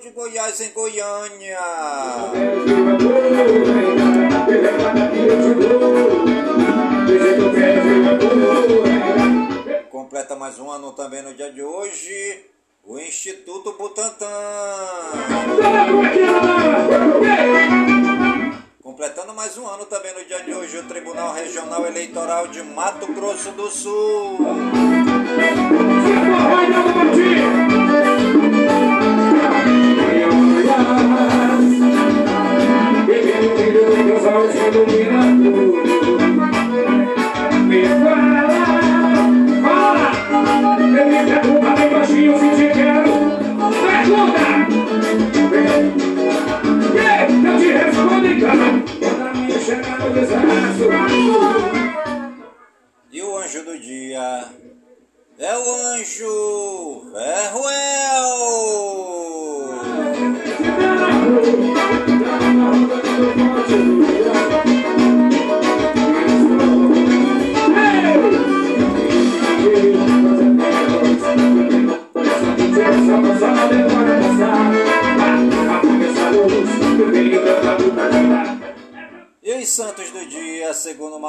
de 0.00 0.10
Goiás, 0.10 0.58
em 0.62 0.70
Goiânia. 0.70 1.58
Completa 9.90 10.34
mais 10.36 10.58
um 10.58 10.70
ano 10.70 10.92
também 10.92 11.22
no 11.22 11.34
dia 11.34 11.52
de 11.52 11.62
hoje 11.62 12.46
o 12.84 12.98
Instituto 12.98 13.74
Butantan. 13.74 14.26
Completando 18.82 19.34
mais 19.34 19.58
um 19.58 19.66
ano 19.66 19.84
também 19.84 20.14
no 20.14 20.24
dia 20.24 20.42
de 20.42 20.54
hoje 20.54 20.78
o 20.78 20.84
Tribunal 20.84 21.34
Regional 21.34 21.86
Eleitoral 21.86 22.48
de 22.48 22.62
Mato 22.62 23.06
Grosso 23.12 23.52
do 23.52 23.70
Sul. 23.70 24.38
Me 34.72 35.39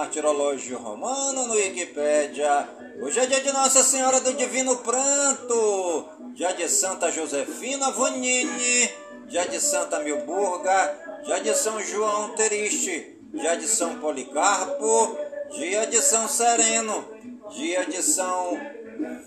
martirológio 0.02 0.80
romano 0.80 1.46
no 1.46 1.54
Wikipédia, 1.54 2.68
hoje 3.00 3.20
é 3.20 3.28
dia 3.28 3.40
de 3.40 3.52
Nossa 3.52 3.84
Senhora 3.84 4.20
do 4.20 4.34
Divino 4.34 4.78
Pranto, 4.78 6.10
dia 6.34 6.52
de 6.54 6.68
Santa 6.68 7.12
Josefina 7.12 7.92
Vonini, 7.92 8.90
dia 9.28 9.46
de 9.46 9.60
Santa 9.60 10.00
Milburga, 10.00 11.22
dia 11.24 11.40
de 11.40 11.54
São 11.54 11.80
João 11.80 12.30
Teriste, 12.30 13.16
dia 13.32 13.56
de 13.56 13.68
São 13.68 14.00
Policarpo, 14.00 15.16
dia 15.52 15.86
de 15.86 16.02
São 16.02 16.28
Sereno, 16.28 17.06
dia 17.52 17.86
de 17.86 18.02
São 18.02 18.60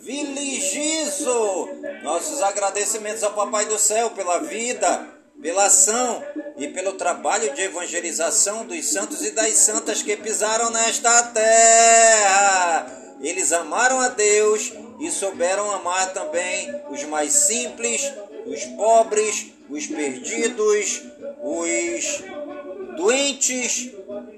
Viligiso. 0.02 1.68
Nossos 2.02 2.42
agradecimentos 2.42 3.22
ao 3.22 3.32
Papai 3.32 3.66
do 3.66 3.78
Céu 3.78 4.10
pela 4.10 4.38
vida, 4.38 5.06
pela 5.40 5.66
ação 5.66 6.20
e 6.56 6.68
pelo 6.68 6.92
trabalho 6.92 7.52
de 7.54 7.62
evangelização 7.62 8.64
dos 8.64 8.86
santos 8.86 9.24
e 9.24 9.30
das 9.32 9.56
santas 9.58 10.02
que 10.02 10.16
pisaram 10.16 10.70
nesta 10.70 11.22
terra. 11.24 12.86
Eles 13.20 13.52
amaram 13.52 14.00
a 14.00 14.08
Deus 14.08 14.72
e 15.00 15.10
souberam 15.10 15.70
amar 15.72 16.12
também 16.12 16.74
os 16.90 17.02
mais 17.04 17.32
simples, 17.32 18.12
os 18.46 18.64
pobres, 18.76 19.46
os 19.68 19.86
perdidos, 19.86 21.02
os 21.42 22.22
doentes 22.96 23.90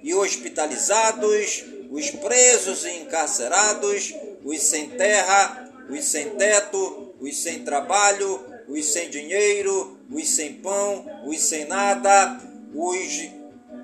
e 0.03 0.15
hospitalizados, 0.15 1.65
os 1.91 2.11
presos 2.11 2.85
e 2.85 2.97
encarcerados, 2.99 4.15
os 4.45 4.63
sem 4.63 4.91
terra, 4.91 5.71
os 5.91 6.05
sem 6.05 6.31
teto, 6.31 7.15
os 7.21 7.37
sem 7.43 7.65
trabalho, 7.65 8.56
os 8.69 8.85
sem 8.93 9.09
dinheiro, 9.11 9.99
os 10.11 10.29
sem 10.29 10.55
pão, 10.55 11.05
os 11.27 11.41
sem 11.41 11.67
nada, 11.67 12.41
os 12.75 13.29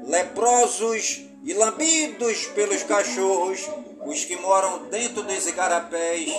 leprosos 0.05 1.23
e 1.45 1.53
lambidos 1.55 2.47
pelos 2.49 2.83
cachorros, 2.83 3.69
os 4.05 4.25
que 4.25 4.37
moram 4.37 4.89
dentro 4.91 5.23
dos 5.23 5.47
igarapés 5.47 6.31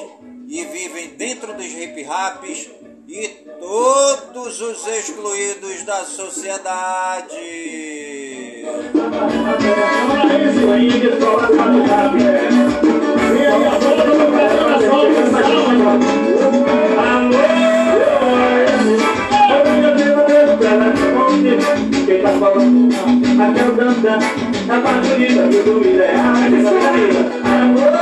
e 0.48 0.66
vivem 0.66 1.10
dentro 1.10 1.54
dos 1.54 1.66
hip-raps 1.66 2.70
e 3.08 3.28
todos 3.60 4.62
os 4.62 4.88
excluídos 4.88 5.84
da 5.84 6.06
sociedade. 6.06 7.34
Tá 22.22 22.30
falando? 22.40 22.90
Até 23.42 23.64
o 23.66 23.72
dança, 23.74 24.20
a 24.70 24.80
parte 24.80 25.08
bonita, 25.10 25.42
tudo 25.64 25.86
ideal, 25.86 26.36
amor, 27.44 27.94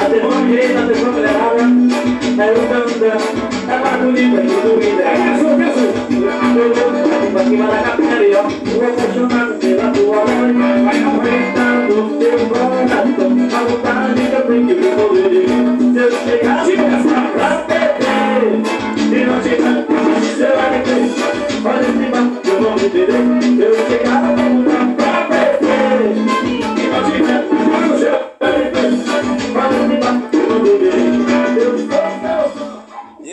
atenção 0.00 0.46
direita, 0.46 0.78
atenção 0.80 1.10
acelerada, 1.10 1.62
é 2.38 2.50
o 2.50 2.54
dança, 2.68 3.18
a 3.68 3.78
parte 3.78 4.02
bonita, 4.04 4.38
tudo 4.40 4.82
ideal, 4.82 5.20
pra 7.32 7.42
cima 7.44 7.66
da 7.66 7.78
capitaria, 7.82 8.40
o 8.40 8.44
apaixonado 8.88 9.52
pela 9.60 9.86
tua 9.92 10.24
voz, 10.24 10.56
vai 10.84 10.98
aumentando 11.04 11.96
teu 12.18 12.38
coração, 12.48 13.30
a 13.52 13.60
vontade 13.64 14.20
que 14.20 14.34
eu 14.34 14.42
tenho 14.42 14.66
que 14.66 14.74
me 14.74 14.88
poder, 14.96 15.46
se 15.92 15.98
eu 15.98 16.10
chegar 16.24 16.58
pra 17.32 17.69
E 22.82 22.88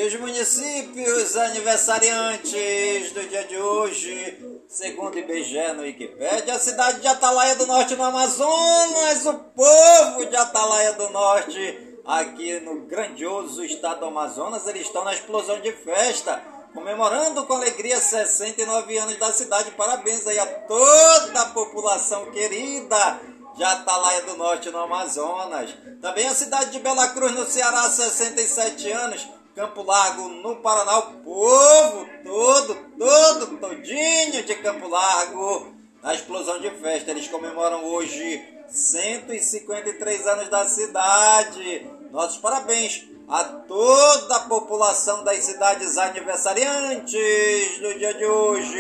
os 0.06 0.16
municípios 0.20 1.38
aniversariantes 1.38 3.14
do 3.14 3.26
dia 3.30 3.46
de 3.46 3.56
hoje, 3.56 4.38
segundo 4.68 5.18
IBGE 5.18 5.72
no 5.78 5.84
Wikipedia, 5.84 6.54
a 6.54 6.60
cidade 6.60 7.00
de 7.00 7.08
Atalaia 7.08 7.56
do 7.56 7.66
Norte 7.68 7.96
no 7.96 8.04
Amazonas, 8.04 9.26
o 9.28 9.34
povo 9.34 10.26
de 10.26 10.36
Atalaia 10.36 10.92
do 10.92 11.10
Norte, 11.12 11.98
aqui 12.04 12.60
no 12.60 12.82
grandioso 12.82 13.64
estado 13.64 14.02
do 14.02 14.08
Amazonas, 14.08 14.68
eles 14.68 14.82
estão 14.82 15.06
na 15.06 15.14
explosão 15.14 15.62
de 15.62 15.72
festa 15.72 16.57
comemorando 16.78 17.44
com 17.48 17.54
alegria 17.54 18.00
69 18.00 18.98
anos 19.00 19.18
da 19.18 19.34
cidade. 19.34 19.72
Parabéns 19.72 20.28
aí 20.28 20.38
a 20.38 20.46
toda 20.46 21.42
a 21.42 21.46
população 21.48 22.30
querida 22.30 23.20
de 23.56 23.64
Atalaia 23.64 24.22
do 24.22 24.38
Norte, 24.38 24.70
no 24.70 24.78
Amazonas. 24.78 25.76
Também 26.00 26.28
a 26.28 26.36
cidade 26.36 26.70
de 26.70 26.80
Bela 26.80 27.08
Cruz, 27.10 27.34
no 27.34 27.46
Ceará, 27.48 27.82
67 27.82 28.92
anos. 28.92 29.28
Campo 29.56 29.82
Largo, 29.82 30.30
no 30.30 30.58
Paraná, 30.58 31.00
o 31.00 31.14
povo 31.24 32.08
todo, 32.24 32.76
todo, 32.96 33.58
todinho 33.58 34.44
de 34.44 34.56
Campo 34.58 34.88
Largo. 34.88 35.74
Na 36.04 36.14
explosão 36.14 36.62
de 36.62 36.70
festa, 36.70 37.10
eles 37.10 37.28
comemoram 37.28 37.86
hoje 37.86 38.40
153 38.70 40.28
anos 40.28 40.50
da 40.50 40.68
cidade. 40.68 41.90
Nossos 42.12 42.38
parabéns 42.38 43.17
a 43.30 43.44
toda 43.44 44.38
a 44.38 44.40
população 44.42 45.24
das 45.24 45.44
cidades 45.44 45.98
aniversariantes 45.98 47.78
do 47.82 47.94
dia 48.00 48.14
de 48.14 48.26
hoje. 48.26 48.78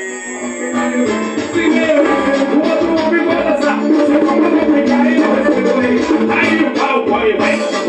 Aí 6.31 7.86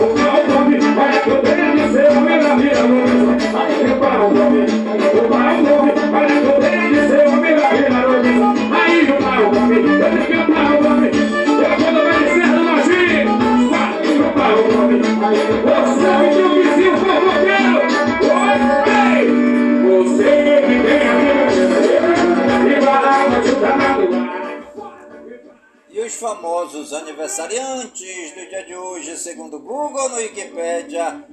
famosos 26.28 26.92
aniversariantes 26.92 28.34
do 28.34 28.46
dia 28.50 28.62
de 28.62 28.76
hoje, 28.76 29.16
segundo 29.16 29.58
Google 29.58 30.10
no 30.10 30.16
Wikipedia, 30.16 31.24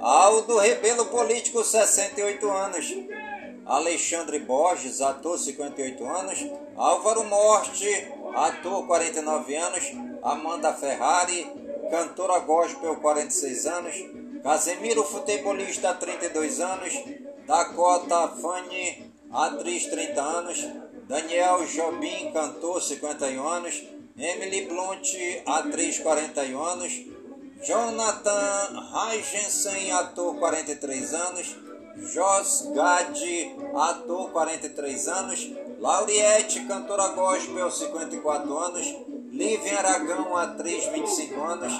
Aldo 0.00 0.58
Rebelo, 0.58 1.06
político, 1.06 1.62
68 1.62 2.50
anos. 2.50 2.96
Alexandre 3.64 4.40
Borges, 4.40 5.00
ator, 5.00 5.38
58 5.38 6.04
anos. 6.04 6.46
Álvaro 6.76 7.22
Morte, 7.26 8.12
ator, 8.34 8.84
49 8.88 9.54
anos. 9.54 9.84
Amanda 10.20 10.72
Ferrari, 10.72 11.46
cantora 11.88 12.40
gospel, 12.40 12.96
46 12.96 13.66
anos. 13.66 13.94
Casemiro, 14.42 15.04
futebolista, 15.04 15.94
32 15.94 16.58
anos. 16.58 16.92
Dakota 17.46 18.28
Fanny, 18.42 19.12
atriz, 19.30 19.86
30 19.86 20.20
anos. 20.20 20.66
Daniel 21.06 21.64
Jobim, 21.66 22.32
cantor, 22.32 22.82
51 22.82 23.46
anos. 23.46 23.99
Emily 24.20 24.66
Blunt, 24.66 25.06
atriz, 25.46 25.98
41 25.98 26.62
anos. 26.62 26.92
Jonathan 27.66 28.88
Heijensen, 28.92 29.92
ator 29.92 30.36
43 30.38 31.14
anos. 31.14 31.56
Jos 32.12 32.70
Gad, 32.74 33.16
ator 33.74 34.30
43 34.30 35.08
anos. 35.08 35.50
Lauriette, 35.78 36.66
cantora 36.66 37.08
gospel 37.08 37.70
54 37.70 38.58
anos. 38.58 38.86
Lívia 39.32 39.78
Aragão, 39.78 40.36
atriz 40.36 40.84
25 40.86 41.40
anos. 41.40 41.72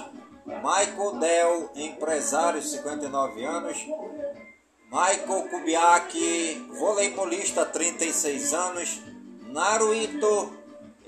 Michael 0.46 1.18
Dell, 1.20 1.70
empresário 1.76 2.62
59 2.62 3.44
anos. 3.44 3.76
Michael 4.90 5.48
Kubiak, 5.50 6.66
voleibolista 6.78 7.66
36 7.66 8.54
anos. 8.54 9.00
Naruhito, 9.42 10.59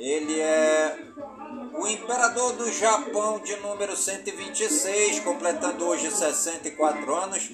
ele 0.03 0.41
é 0.41 0.99
o 1.75 1.87
imperador 1.87 2.55
do 2.55 2.69
Japão 2.73 3.38
de 3.38 3.55
número 3.57 3.97
126, 3.97 5.21
completando 5.21 5.87
hoje 5.87 6.11
64 6.11 7.15
anos. 7.15 7.49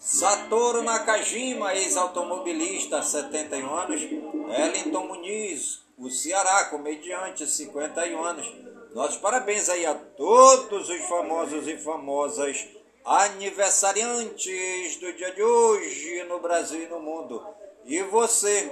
Satoru 0.00 0.82
Nakajima, 0.82 1.72
ex-automobilista, 1.76 3.00
71 3.04 3.72
anos. 3.72 4.00
Ellington 4.02 5.06
Muniz, 5.06 5.84
o 5.96 6.10
Ceará, 6.10 6.64
comediante, 6.64 7.46
51 7.46 8.24
anos. 8.24 8.52
Nossos 8.92 9.18
parabéns 9.18 9.68
aí 9.68 9.86
a 9.86 9.94
todos 9.94 10.88
os 10.88 11.00
famosos 11.02 11.68
e 11.68 11.76
famosas 11.78 12.66
aniversariantes 13.04 14.96
do 14.96 15.12
dia 15.12 15.30
de 15.30 15.42
hoje 15.42 16.24
no 16.24 16.40
Brasil 16.40 16.82
e 16.82 16.88
no 16.88 16.98
mundo. 16.98 17.46
E 17.84 18.02
você 18.02 18.68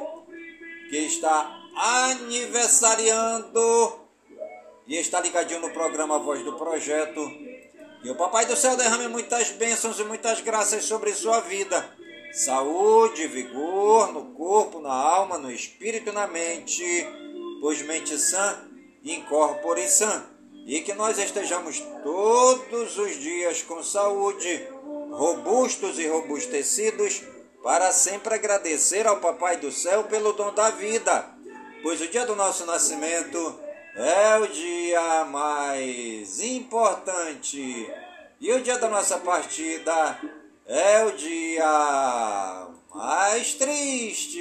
que 0.90 0.98
está 0.98 1.59
aniversariando 1.74 4.00
e 4.86 4.96
está 4.96 5.20
ligadinho 5.20 5.60
no 5.60 5.70
programa 5.70 6.18
Voz 6.18 6.42
do 6.44 6.54
Projeto. 6.54 7.20
E 8.02 8.10
o 8.10 8.16
Papai 8.16 8.46
do 8.46 8.56
Céu 8.56 8.76
derrame 8.76 9.08
muitas 9.08 9.50
bênçãos 9.50 10.00
e 10.00 10.04
muitas 10.04 10.40
graças 10.40 10.84
sobre 10.84 11.12
sua 11.12 11.40
vida. 11.40 11.96
Saúde, 12.32 13.26
vigor 13.26 14.12
no 14.12 14.34
corpo, 14.34 14.80
na 14.80 14.92
alma, 14.92 15.38
no 15.38 15.50
espírito 15.50 16.10
e 16.10 16.12
na 16.12 16.26
mente, 16.26 16.82
pois 17.60 17.82
mente 17.82 18.16
sã, 18.18 18.66
incorpore 19.04 19.88
sã. 19.88 20.24
E 20.66 20.80
que 20.80 20.94
nós 20.94 21.18
estejamos 21.18 21.82
todos 22.02 22.98
os 22.98 23.16
dias 23.16 23.62
com 23.62 23.82
saúde, 23.82 24.66
robustos 25.12 25.98
e 25.98 26.06
robustecidos, 26.06 27.22
para 27.62 27.92
sempre 27.92 28.34
agradecer 28.34 29.06
ao 29.06 29.20
Papai 29.20 29.58
do 29.58 29.70
Céu 29.70 30.04
pelo 30.04 30.32
dom 30.32 30.54
da 30.54 30.70
vida, 30.70 31.28
pois 31.82 32.00
o 32.00 32.08
dia 32.08 32.26
do 32.26 32.36
nosso 32.36 32.66
nascimento 32.66 33.58
é 33.96 34.38
o 34.38 34.46
dia 34.46 35.24
mais 35.24 36.40
importante 36.40 37.90
e 38.40 38.52
o 38.52 38.62
dia 38.62 38.78
da 38.78 38.88
nossa 38.88 39.18
partida 39.18 40.18
é 40.66 41.04
o 41.04 41.12
dia 41.12 42.68
mais 42.94 43.54
triste. 43.54 44.40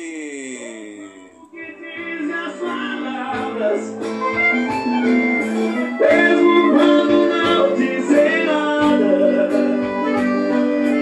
Mesmo 6.00 6.74
quando 6.78 7.28
não 7.28 7.76
nada, 8.46 9.50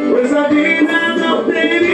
pois 0.09 0.33
a 0.33 0.47
vida 0.47 1.15
não 1.17 1.45
tem 1.45 1.86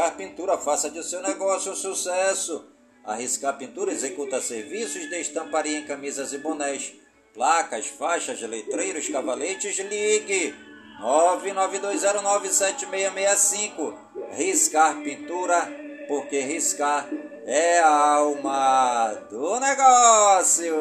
Riscar 0.00 0.16
Pintura, 0.16 0.56
faça 0.56 0.90
de 0.90 1.04
seu 1.04 1.20
negócio 1.20 1.72
um 1.72 1.76
sucesso. 1.76 2.64
A 3.04 3.16
Riscar 3.16 3.58
Pintura 3.58 3.92
executa 3.92 4.40
serviços 4.40 5.10
de 5.10 5.20
estamparia 5.20 5.78
em 5.78 5.84
camisas 5.84 6.32
e 6.32 6.38
bonés, 6.38 6.94
placas, 7.34 7.86
faixas, 7.86 8.40
letreiros, 8.40 9.10
cavaletes. 9.10 9.78
Ligue 9.78 10.54
992097665. 11.02 13.94
Riscar 14.30 15.02
Pintura, 15.02 15.70
porque 16.08 16.40
riscar 16.40 17.06
é 17.44 17.80
a 17.80 17.90
alma 17.90 19.12
do 19.28 19.60
negócio. 19.60 20.74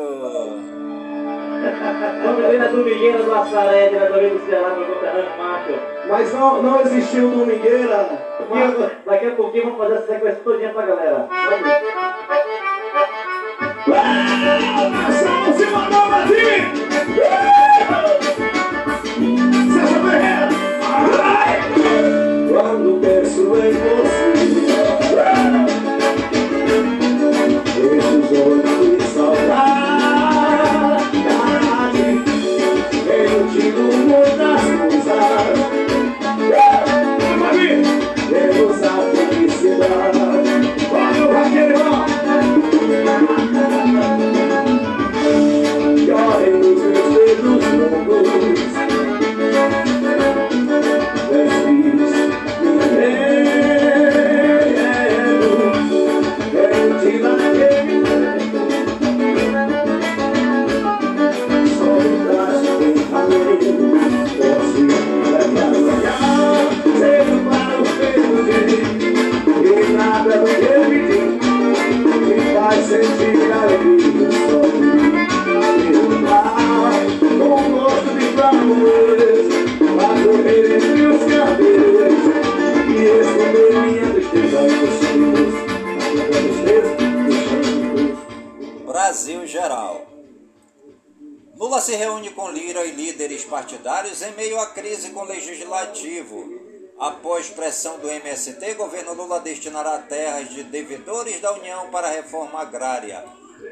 Vamos 2.23 2.45
ver 2.47 2.59
na 2.59 2.67
domingueira 2.67 3.23
do 3.23 3.33
Assaré, 3.33 3.89
diretamente 3.89 4.35
do 4.35 4.45
Ceará, 4.45 4.69
meu 4.69 4.85
conterrâneo 4.85 5.29
macho. 5.37 5.73
Mas 6.07 6.33
não, 6.33 6.63
não 6.63 6.81
existiu 6.81 7.29
domingueira. 7.29 8.09
Mas 8.49 8.89
Daqui 9.05 9.25
a 9.25 9.31
pouquinho 9.31 9.63
vamos 9.65 9.79
fazer 9.79 9.93
essa 9.95 10.07
sequência 10.07 10.39
todinha 10.43 10.69
pra 10.69 10.85
galera. 10.85 11.27
Vamos. 11.29 11.59
Nação 14.91 15.53
se 15.57 15.65
mandou 15.65 16.07
Brasil! 16.07 18.18
Partidários 93.49 94.21
em 94.21 94.31
meio 94.33 94.59
à 94.59 94.67
crise 94.67 95.09
com 95.09 95.21
o 95.21 95.25
legislativo. 95.25 96.69
Após 96.97 97.49
pressão 97.49 97.97
do 97.99 98.09
MST, 98.09 98.75
governo 98.75 99.13
Lula 99.13 99.39
destinará 99.39 99.97
terras 99.99 100.49
de 100.49 100.63
devedores 100.63 101.41
da 101.41 101.53
União 101.53 101.89
para 101.89 102.07
a 102.07 102.11
reforma 102.11 102.59
agrária. 102.59 103.23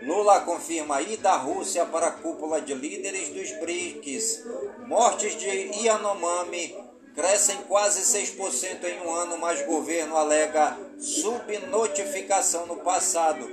Lula 0.04 0.42
confirma 0.42 1.02
ida 1.02 1.32
à 1.32 1.38
Rússia 1.38 1.86
para 1.86 2.08
a 2.08 2.12
cúpula 2.12 2.60
de 2.60 2.74
líderes 2.74 3.30
dos 3.30 3.52
BRICS. 3.60 4.44
Mortes 4.86 5.36
de 5.36 5.48
Yanomami 5.48 6.76
crescem 7.16 7.58
quase 7.68 8.02
6% 8.02 8.84
em 8.84 9.02
um 9.02 9.14
ano, 9.14 9.38
mas 9.38 9.66
governo 9.66 10.16
alega 10.16 10.78
subnotificação 11.00 12.66
no 12.66 12.78
passado. 12.78 13.48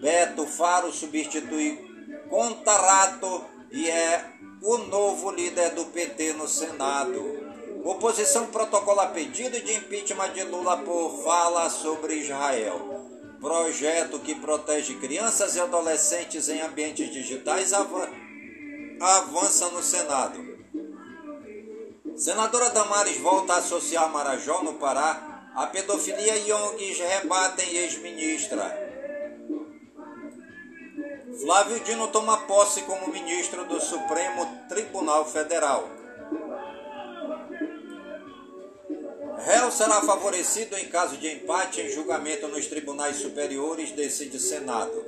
Beto 0.00 0.46
Faro 0.46 0.92
substitui 0.92 1.90
Contarato 2.28 3.44
e 3.70 3.90
é 3.90 4.24
o 4.62 4.78
novo 4.78 5.30
líder 5.30 5.70
do 5.70 5.84
PT 5.86 6.34
no 6.34 6.48
Senado. 6.48 7.40
Oposição 7.84 8.46
protocola 8.46 9.08
pedido 9.08 9.60
de 9.60 9.74
impeachment 9.74 10.32
de 10.32 10.44
Lula 10.44 10.76
por 10.78 11.22
fala 11.24 11.68
sobre 11.68 12.14
Israel. 12.14 13.08
Projeto 13.40 14.20
que 14.20 14.36
protege 14.36 14.94
crianças 14.94 15.56
e 15.56 15.60
adolescentes 15.60 16.48
em 16.48 16.60
ambientes 16.60 17.10
digitais 17.10 17.72
ava- 17.72 18.08
avança 19.00 19.68
no 19.70 19.82
Senado. 19.82 20.52
Senadora 22.16 22.70
Damares 22.70 23.18
volta 23.18 23.54
a 23.54 23.56
associar 23.56 24.08
Marajó 24.12 24.62
no 24.62 24.74
Pará 24.74 25.50
a 25.56 25.66
pedofilia 25.66 26.36
e 26.36 26.52
ONGs 26.52 26.98
rebatem 26.98 27.68
ex-ministra. 27.78 28.81
Flávio 31.40 31.80
Dino 31.80 32.08
toma 32.08 32.42
posse 32.42 32.82
como 32.82 33.10
ministro 33.10 33.64
do 33.64 33.80
Supremo 33.80 34.64
Tribunal 34.68 35.24
Federal. 35.24 35.88
Réu 39.38 39.70
será 39.70 40.02
favorecido 40.02 40.76
em 40.76 40.88
caso 40.88 41.16
de 41.16 41.28
empate 41.28 41.80
em 41.80 41.88
julgamento 41.88 42.46
nos 42.48 42.66
tribunais 42.66 43.16
superiores, 43.16 43.90
decide 43.92 44.38
Senado. 44.38 45.04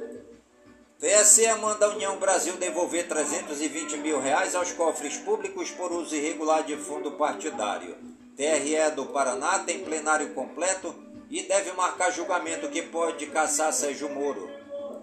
TSE 0.98 1.52
manda 1.60 1.86
a 1.86 1.90
União 1.90 2.16
Brasil 2.16 2.56
devolver 2.56 3.06
320 3.06 3.98
mil 3.98 4.18
reais 4.18 4.54
aos 4.54 4.72
cofres 4.72 5.16
públicos 5.18 5.70
por 5.70 5.92
uso 5.92 6.16
irregular 6.16 6.64
de 6.64 6.76
fundo 6.76 7.12
partidário. 7.12 7.96
TRE 8.36 8.90
do 8.96 9.06
Paraná 9.06 9.58
tem 9.60 9.84
plenário 9.84 10.32
completo 10.32 10.94
e 11.28 11.42
deve 11.42 11.72
marcar 11.72 12.10
julgamento 12.10 12.68
que 12.68 12.82
pode 12.82 13.26
caçar 13.26 13.72
Sérgio 13.72 14.08
Moro. 14.08 14.53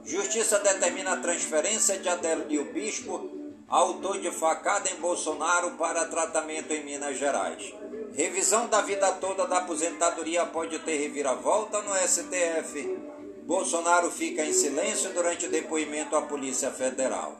Justiça 0.04 0.60
determina 0.60 1.14
a 1.14 1.18
transferência 1.18 1.98
de 2.00 2.10
Adélio 2.10 2.74
Bispo, 2.74 3.30
autor 3.68 4.20
de 4.20 4.32
facada 4.32 4.90
em 4.90 4.96
Bolsonaro, 4.96 5.72
para 5.72 6.06
tratamento 6.06 6.72
em 6.72 6.84
Minas 6.84 7.18
Gerais. 7.18 7.74
Revisão 8.14 8.68
da 8.68 8.82
vida 8.82 9.12
toda 9.14 9.48
da 9.48 9.60
aposentadoria 9.60 10.46
pode 10.46 10.80
ter 10.80 10.98
reviravolta 10.98 11.82
no 11.82 11.96
STF. 11.96 12.98
Bolsonaro 13.44 14.10
fica 14.12 14.44
em 14.44 14.54
silêncio 14.54 15.14
durante 15.14 15.48
depoimento 15.48 16.16
à 16.16 16.22
Polícia 16.24 16.72
Federal. 16.72 17.40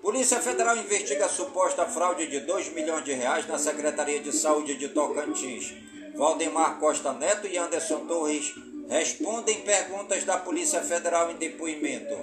Polícia 0.00 0.40
Federal 0.40 0.76
investiga 0.76 1.28
suposta 1.28 1.84
fraude 1.86 2.26
de 2.26 2.40
2 2.40 2.72
milhões 2.72 3.04
de 3.04 3.12
reais 3.12 3.46
na 3.46 3.58
Secretaria 3.58 4.20
de 4.20 4.32
Saúde 4.32 4.76
de 4.76 4.88
Tocantins. 4.88 5.74
Valdemar 6.16 6.78
Costa 6.78 7.12
Neto 7.12 7.46
e 7.46 7.58
Anderson 7.58 8.06
Torres 8.06 8.54
respondem 8.88 9.60
perguntas 9.60 10.24
da 10.24 10.38
Polícia 10.38 10.80
Federal 10.80 11.30
em 11.30 11.36
depoimento. 11.36 12.16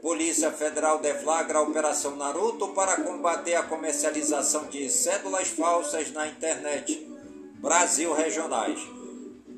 Polícia 0.00 0.50
Federal 0.50 0.98
deflagra 0.98 1.58
a 1.58 1.62
Operação 1.62 2.14
Naruto 2.16 2.68
para 2.68 2.96
combater 3.02 3.54
a 3.54 3.62
comercialização 3.62 4.66
de 4.66 4.88
cédulas 4.88 5.48
falsas 5.48 6.12
na 6.12 6.26
internet. 6.26 7.10
Brasil 7.54 8.12
Regionais. 8.12 8.78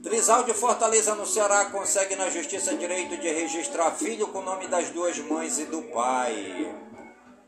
Trisal 0.02 0.44
de 0.44 0.54
Fortaleza 0.54 1.16
no 1.16 1.26
Ceará 1.26 1.64
consegue 1.64 2.14
na 2.14 2.30
Justiça 2.30 2.76
direito 2.76 3.16
de 3.16 3.28
registrar 3.28 3.90
filho 3.90 4.28
com 4.28 4.38
o 4.38 4.44
nome 4.44 4.68
das 4.68 4.90
duas 4.90 5.18
mães 5.18 5.59
e 5.59 5.64
do 5.64 5.82
pai. 5.82 6.72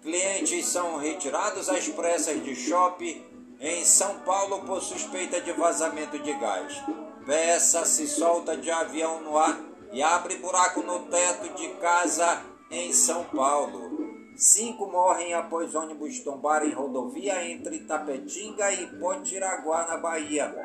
Clientes 0.03 0.67
são 0.67 0.97
retirados 0.97 1.69
às 1.69 1.87
pressas 1.89 2.43
de 2.43 2.57
shopping 2.57 3.25
em 3.61 3.85
São 3.85 4.19
Paulo 4.21 4.65
por 4.65 4.83
suspeita 4.83 5.41
de 5.41 5.53
vazamento 5.53 6.19
de 6.19 6.33
gás. 6.35 6.83
Peça 7.29 7.85
se 7.85 8.07
solta 8.07 8.57
de 8.57 8.71
avião 8.71 9.21
no 9.21 9.37
ar 9.37 9.61
e 9.93 10.03
abre 10.03 10.39
buraco 10.39 10.81
no 10.81 11.01
teto 11.11 11.53
de 11.57 11.69
casa 11.75 12.43
em 12.71 12.91
São 12.91 13.23
Paulo. 13.25 14.33
Cinco 14.35 14.91
morrem 14.91 15.35
após 15.35 15.75
ônibus 15.75 16.21
tombar 16.21 16.65
em 16.65 16.73
rodovia 16.73 17.47
entre 17.47 17.81
Tapetinga 17.81 18.73
e 18.73 18.87
Potiraguá, 18.99 19.87
na 19.87 19.99
Bahia. 19.99 20.57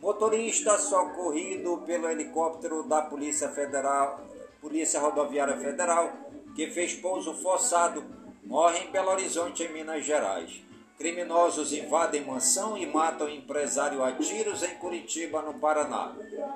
Motorista 0.00 0.78
socorrido 0.78 1.78
pelo 1.78 2.08
helicóptero 2.08 2.84
da 2.84 3.02
Polícia 3.02 3.48
Federal, 3.48 4.20
Polícia 4.60 5.00
Rodoviária 5.00 5.58
Federal, 5.58 6.12
que 6.54 6.70
fez 6.70 6.94
pouso 6.94 7.34
forçado, 7.34 8.04
morre 8.44 8.84
em 8.84 8.92
Belo 8.92 9.10
Horizonte, 9.10 9.64
em 9.64 9.72
Minas 9.72 10.04
Gerais. 10.04 10.67
Criminosos 10.98 11.72
invadem 11.72 12.24
mansão 12.24 12.76
e 12.76 12.84
matam 12.84 13.28
empresário 13.28 14.02
a 14.02 14.10
tiros 14.10 14.64
em 14.64 14.74
Curitiba, 14.78 15.40
no 15.42 15.54
Paraná. 15.54 16.12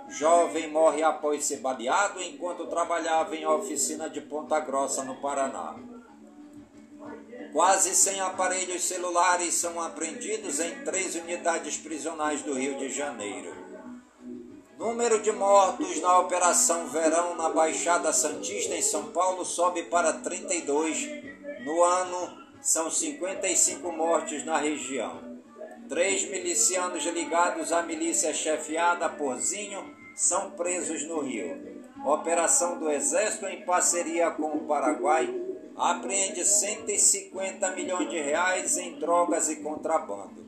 Jovem 0.08 0.68
morre 0.68 1.00
após 1.04 1.44
ser 1.44 1.58
baleado 1.58 2.20
enquanto 2.20 2.66
trabalhava 2.66 3.36
em 3.36 3.46
oficina 3.46 4.10
de 4.10 4.20
Ponta 4.20 4.58
Grossa, 4.58 5.04
no 5.04 5.14
Paraná. 5.20 5.76
Quase 7.52 7.94
100 7.94 8.20
aparelhos 8.22 8.82
celulares 8.82 9.54
são 9.54 9.80
apreendidos 9.80 10.58
em 10.58 10.82
três 10.82 11.14
unidades 11.14 11.76
prisionais 11.76 12.42
do 12.42 12.54
Rio 12.54 12.76
de 12.78 12.90
Janeiro. 12.90 13.54
Número 14.76 15.22
de 15.22 15.30
mortos 15.30 16.00
na 16.00 16.18
Operação 16.18 16.88
Verão 16.88 17.36
na 17.36 17.48
Baixada 17.48 18.12
Santista 18.12 18.74
em 18.74 18.82
São 18.82 19.12
Paulo 19.12 19.44
sobe 19.44 19.84
para 19.84 20.14
32. 20.14 21.08
No 21.64 21.84
ano, 21.84 22.41
são 22.62 22.88
55 22.88 23.90
mortes 23.90 24.44
na 24.44 24.56
região. 24.56 25.20
Três 25.88 26.22
milicianos 26.30 27.04
ligados 27.04 27.72
à 27.72 27.82
milícia 27.82 28.32
chefiada 28.32 29.08
por 29.08 29.36
Zinho 29.40 29.94
são 30.14 30.52
presos 30.52 31.02
no 31.02 31.20
Rio. 31.20 31.82
Operação 32.06 32.78
do 32.78 32.88
Exército, 32.88 33.46
em 33.46 33.64
parceria 33.64 34.30
com 34.30 34.56
o 34.56 34.64
Paraguai, 34.64 35.28
apreende 35.76 36.44
150 36.44 37.68
milhões 37.72 38.08
de 38.08 38.20
reais 38.20 38.78
em 38.78 38.96
drogas 38.98 39.48
e 39.48 39.56
contrabando. 39.56 40.42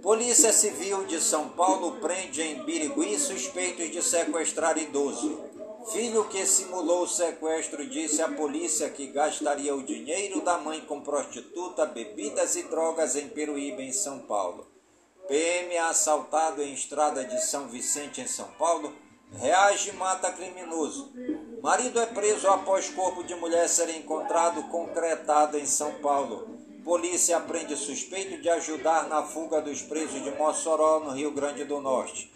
Polícia 0.00 0.52
Civil 0.52 1.04
de 1.04 1.20
São 1.20 1.50
Paulo 1.50 2.00
prende 2.00 2.42
em 2.42 2.64
Birigui 2.64 3.18
suspeitos 3.18 3.90
de 3.90 4.02
sequestrar 4.02 4.78
idoso. 4.78 5.44
Filho 5.90 6.28
que 6.28 6.46
simulou 6.46 7.02
o 7.02 7.08
sequestro 7.08 7.84
disse 7.86 8.22
à 8.22 8.28
polícia 8.28 8.88
que 8.88 9.08
gastaria 9.08 9.74
o 9.74 9.82
dinheiro 9.82 10.40
da 10.40 10.56
mãe 10.58 10.80
com 10.82 11.00
prostituta, 11.00 11.84
bebidas 11.84 12.54
e 12.54 12.62
drogas 12.64 13.16
em 13.16 13.28
Peruíbe, 13.28 13.82
em 13.82 13.92
São 13.92 14.20
Paulo. 14.20 14.66
PM 15.26 15.74
é 15.74 15.80
assaltado 15.80 16.62
em 16.62 16.72
estrada 16.72 17.24
de 17.24 17.40
São 17.42 17.68
Vicente, 17.68 18.20
em 18.20 18.26
São 18.26 18.48
Paulo, 18.58 18.92
reage 19.32 19.90
e 19.90 19.92
mata 19.94 20.30
criminoso. 20.30 21.12
Marido 21.62 22.00
é 22.00 22.06
preso 22.06 22.48
após 22.48 22.88
corpo 22.90 23.24
de 23.24 23.34
mulher 23.34 23.68
ser 23.68 23.88
encontrado 23.90 24.62
concretado 24.68 25.58
em 25.58 25.66
São 25.66 25.94
Paulo. 26.00 26.58
Polícia 26.84 27.38
prende 27.40 27.76
suspeito 27.76 28.40
de 28.40 28.48
ajudar 28.48 29.08
na 29.08 29.22
fuga 29.22 29.60
dos 29.60 29.82
presos 29.82 30.22
de 30.22 30.30
Mossoró, 30.32 31.00
no 31.00 31.10
Rio 31.10 31.30
Grande 31.30 31.64
do 31.64 31.80
Norte. 31.80 32.32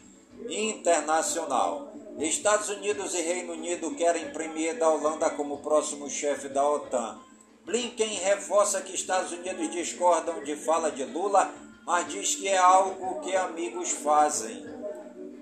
Internacional. 0.49 1.96
Estados 2.19 2.69
Unidos 2.69 3.15
e 3.15 3.21
Reino 3.21 3.53
Unido 3.53 3.95
querem 3.95 4.33
Premier 4.33 4.79
da 4.79 4.89
Holanda 4.89 5.31
como 5.31 5.59
próximo 5.59 6.09
chefe 6.09 6.49
da 6.49 6.69
OTAN. 6.69 7.19
Blinken 7.65 8.15
reforça 8.21 8.81
que 8.81 8.95
Estados 8.95 9.33
Unidos 9.33 9.71
discordam 9.71 10.43
de 10.43 10.57
fala 10.57 10.91
de 10.91 11.05
Lula 11.05 11.53
mas 11.87 12.09
diz 12.09 12.35
que 12.35 12.49
é 12.49 12.59
algo 12.59 13.21
que 13.21 13.35
amigos 13.37 13.93
fazem. 13.93 14.67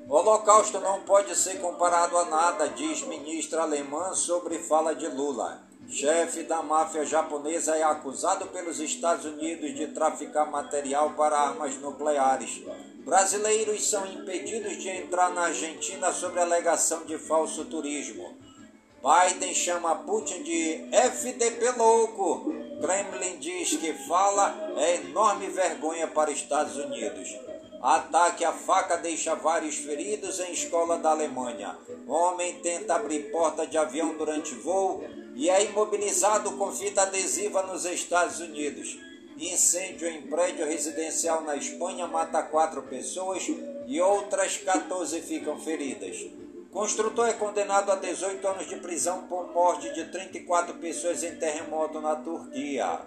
O 0.07 0.14
Holocausto 0.14 0.79
não 0.79 1.01
pode 1.01 1.35
ser 1.35 1.59
comparado 1.59 2.18
a 2.18 2.27
nada, 2.27 2.68
diz 2.68 3.03
ministra 3.03 3.62
alemã 3.62 4.12
sobre 4.12 4.59
fala 4.59 4.95
de 4.95 5.09
Lula. 5.09 5.62
Chefe 5.89 6.43
da 6.43 6.62
máfia 6.62 7.05
japonesa 7.07 7.75
é 7.77 7.83
acusado 7.83 8.47
pelos 8.49 8.79
Estados 8.79 9.25
Unidos 9.25 9.75
de 9.75 9.87
traficar 9.89 10.51
material 10.51 11.14
para 11.14 11.39
armas 11.39 11.77
nucleares. 11.79 12.62
Brasileiros 13.05 13.88
são 13.90 14.07
impedidos 14.07 14.78
de 14.78 14.88
entrar 14.88 15.30
na 15.30 15.42
Argentina 15.42 16.11
sobre 16.11 16.40
alegação 16.40 17.05
de 17.05 17.18
falso 17.18 17.66
turismo. 17.66 18.34
Biden 19.02 19.55
chama 19.55 19.94
Putin 19.96 20.42
de 20.42 20.88
FDP 20.90 21.72
louco. 21.76 22.50
Kremlin 22.80 23.38
diz 23.38 23.76
que 23.76 23.92
fala 24.09 24.72
é 24.78 24.96
enorme 24.96 25.48
vergonha 25.48 26.07
para 26.07 26.30
Estados 26.30 26.76
Unidos. 26.76 27.28
Ataque 27.82 28.42
à 28.42 28.52
faca 28.52 28.96
deixa 28.96 29.34
vários 29.34 29.76
feridos 29.76 30.40
em 30.40 30.52
escola 30.52 30.96
da 30.96 31.11
Alemanha. 31.11 31.76
Homem 32.09 32.59
tenta 32.61 32.94
abrir 32.94 33.30
porta 33.30 33.66
de 33.66 33.76
avião 33.76 34.16
durante 34.16 34.55
voo 34.55 35.05
e 35.34 35.50
é 35.50 35.62
imobilizado 35.66 36.52
com 36.52 36.72
fita 36.72 37.02
adesiva 37.02 37.62
nos 37.64 37.84
Estados 37.84 38.40
Unidos. 38.40 38.96
Incêndio 39.37 40.09
em 40.09 40.22
prédio 40.22 40.64
residencial 40.64 41.43
na 41.43 41.57
Espanha 41.57 42.07
mata 42.07 42.43
quatro 42.43 42.82
pessoas 42.82 43.45
e 43.87 44.01
outras 44.01 44.57
14 44.59 45.20
ficam 45.22 45.59
feridas. 45.59 46.26
Construtor 46.72 47.28
é 47.28 47.32
condenado 47.32 47.91
a 47.91 47.97
18 47.97 48.47
anos 48.47 48.68
de 48.68 48.76
prisão 48.76 49.26
por 49.26 49.53
morte 49.53 49.93
de 49.93 50.05
34 50.07 50.74
pessoas 50.74 51.22
em 51.22 51.37
terremoto 51.37 52.01
na 52.01 52.16
Turquia. 52.16 53.01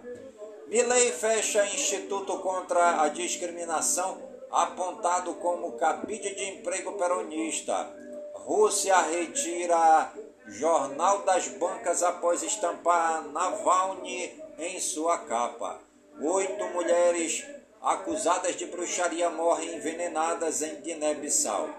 Milley 0.68 1.12
fecha 1.14 1.66
Instituto 1.66 2.40
contra 2.40 3.02
a 3.02 3.08
Discriminação, 3.08 4.22
apontado 4.52 5.34
como 5.36 5.74
cabide 5.74 6.36
de 6.36 6.44
emprego 6.52 6.94
peronista. 6.94 7.90
Rússia 8.34 8.98
retira 9.02 10.14
Jornal 10.48 11.24
das 11.24 11.48
Bancas 11.50 12.04
após 12.04 12.44
estampar 12.44 13.28
Navalny 13.30 14.42
em 14.58 14.80
sua 14.80 15.18
capa. 15.20 15.87
Oito 16.20 16.66
mulheres 16.70 17.46
acusadas 17.80 18.56
de 18.56 18.66
bruxaria 18.66 19.30
morrem 19.30 19.76
envenenadas 19.76 20.64
em 20.64 20.82
Guiné-Bissau. 20.82 21.70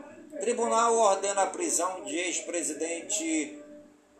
Tribunal 0.40 0.96
ordena 0.96 1.42
a 1.42 1.46
prisão 1.46 2.04
de 2.04 2.16
ex-presidente 2.16 3.60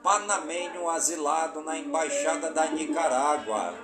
panamenho 0.02 0.90
asilado 0.90 1.60
na 1.62 1.78
embaixada 1.78 2.50
da 2.50 2.66
Nicarágua. 2.66 3.74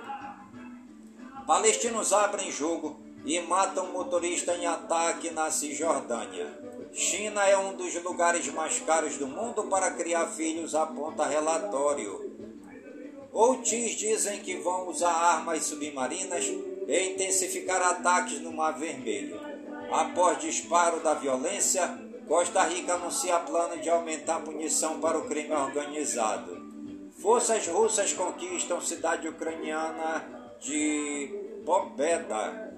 Palestinos 1.47 2.11
abrem 2.11 2.51
jogo 2.51 2.99
e 3.25 3.39
matam 3.39 3.93
motorista 3.93 4.55
em 4.55 4.65
ataque 4.65 5.31
na 5.31 5.49
Cisjordânia. 5.49 6.51
China 6.91 7.45
é 7.45 7.57
um 7.57 7.75
dos 7.75 7.95
lugares 8.03 8.45
mais 8.49 8.79
caros 8.81 9.17
do 9.17 9.27
mundo 9.27 9.63
para 9.67 9.91
criar 9.91 10.27
filhos, 10.27 10.75
aponta 10.75 11.25
relatório. 11.25 12.34
Outis 13.35 13.97
dizem 13.97 14.39
que 14.39 14.55
vão 14.55 14.87
usar 14.87 15.11
armas 15.11 15.65
submarinas 15.65 16.45
e 16.87 17.09
intensificar 17.09 17.81
ataques 17.81 18.39
no 18.39 18.53
Mar 18.53 18.79
Vermelho. 18.79 19.37
Após 19.91 20.39
disparo 20.39 21.01
da 21.01 21.15
violência, 21.15 21.99
Costa 22.29 22.63
Rica 22.63 22.93
anuncia 22.93 23.37
plano 23.39 23.81
de 23.81 23.89
aumentar 23.89 24.37
a 24.37 24.39
punição 24.39 25.01
para 25.01 25.17
o 25.17 25.27
crime 25.27 25.53
organizado. 25.53 27.11
Forças 27.21 27.67
russas 27.67 28.13
conquistam 28.13 28.79
cidade 28.79 29.27
ucraniana 29.27 30.55
de 30.61 31.29
Pobeda. 31.65 32.73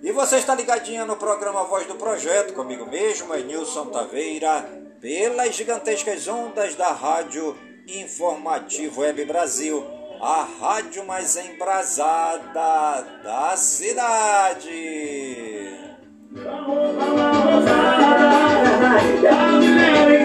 E 0.00 0.12
você 0.12 0.36
está 0.36 0.54
ligadinha 0.54 1.04
no 1.04 1.16
programa 1.16 1.64
Voz 1.64 1.88
do 1.88 1.96
Projeto, 1.96 2.54
comigo 2.54 2.86
mesmo, 2.86 3.34
é 3.34 3.42
Nilson 3.42 3.86
Taveira, 3.86 4.62
pelas 5.00 5.56
gigantescas 5.56 6.28
ondas 6.28 6.76
da 6.76 6.92
Rádio 6.92 7.73
Informativo 7.86 9.02
Web 9.02 9.26
Brasil, 9.26 9.84
a 10.20 10.48
rádio 10.58 11.06
mais 11.06 11.36
embrasada 11.36 13.02
da 13.22 13.54
cidade. 13.56 15.68
A 19.28 19.52
mulher 19.52 20.10
em 20.10 20.24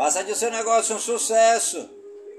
Faça 0.00 0.24
de 0.24 0.34
seu 0.34 0.50
negócio 0.50 0.96
um 0.96 0.98
sucesso. 0.98 1.86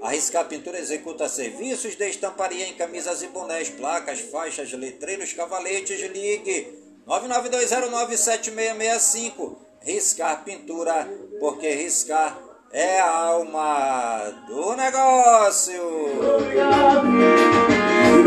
A 0.02 0.10
Riscar 0.10 0.48
Pintura 0.48 0.80
executa 0.80 1.28
serviços 1.28 1.94
de 1.94 2.08
estamparia 2.08 2.66
em 2.66 2.72
camisas 2.72 3.22
e 3.22 3.28
bonés, 3.28 3.70
placas, 3.70 4.18
faixas, 4.18 4.72
letreiros, 4.72 5.32
cavaletes. 5.32 6.00
Ligue 6.10 6.76
992097665. 7.06 9.58
Riscar 9.80 10.42
Pintura, 10.42 11.08
porque 11.38 11.70
riscar 11.70 12.36
é 12.72 12.98
a 12.98 13.08
alma 13.08 14.44
do 14.48 14.74
negócio. 14.74 15.80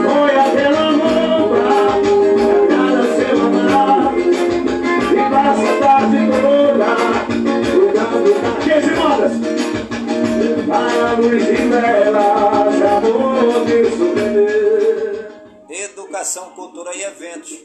roupa, 0.02 1.25
15 9.30 9.40
modas. 9.40 10.66
Vai 10.68 11.00
a 11.02 11.14
luz 11.14 11.44
de 13.66 13.98
sobreviver. 13.98 15.32
Educação, 15.70 16.52
cultura 16.52 16.96
e 16.96 17.04
eventos. 17.04 17.58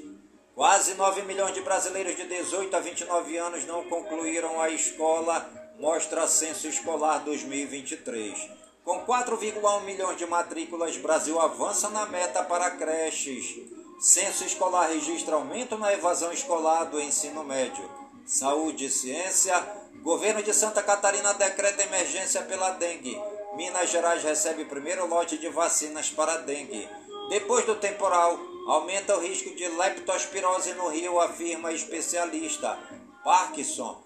Quase 0.55 0.95
9 0.95 1.23
milhões 1.23 1.55
de 1.55 1.63
brasileiros 1.63 2.17
de 2.17 2.25
18 2.25 2.77
a 2.77 2.81
29 2.81 3.37
anos 3.39 3.67
não 3.67 3.85
concluíram 3.85 4.61
a 4.61 4.69
escola, 4.69 5.49
mostra 5.79 6.27
Censo 6.27 6.69
Escolar 6.69 7.21
2023. 7.25 8.51
Com 8.85 9.01
4,1 9.07 9.85
milhões 9.85 10.17
de 10.19 10.27
matrículas, 10.27 10.97
Brasil 10.97 11.41
avança 11.41 11.89
na 11.89 12.07
meta 12.07 12.43
para 12.43 12.73
creches. 12.73 13.57
Censo 14.01 14.45
escolar 14.45 14.89
registra 14.89 15.37
aumento 15.37 15.77
na 15.79 15.93
evasão 15.93 16.33
escolar 16.33 16.85
do 16.85 17.01
ensino 17.01 17.45
médio. 17.45 17.89
Saúde 18.27 18.87
e 18.87 18.91
ciência. 18.91 19.80
Governo 20.03 20.43
de 20.43 20.55
Santa 20.55 20.83
Catarina 20.83 21.35
decreta 21.35 21.83
emergência 21.83 22.43
pela 22.43 22.71
dengue. 22.71 23.21
Minas 23.55 23.91
Gerais 23.91 24.23
recebe 24.23 24.65
primeiro 24.65 25.07
lote 25.07 25.37
de 25.37 25.49
vacinas 25.49 26.11
para 26.11 26.39
dengue. 26.39 26.89
Depois 27.29 27.67
do 27.67 27.75
temporal, 27.77 28.39
aumenta 28.67 29.17
o 29.17 29.21
risco 29.21 29.55
de 29.55 29.69
leptospirose 29.69 30.73
no 30.75 30.89
Rio, 30.89 31.21
afirma 31.21 31.73
especialista. 31.73 32.79
Parkinson. 33.23 34.03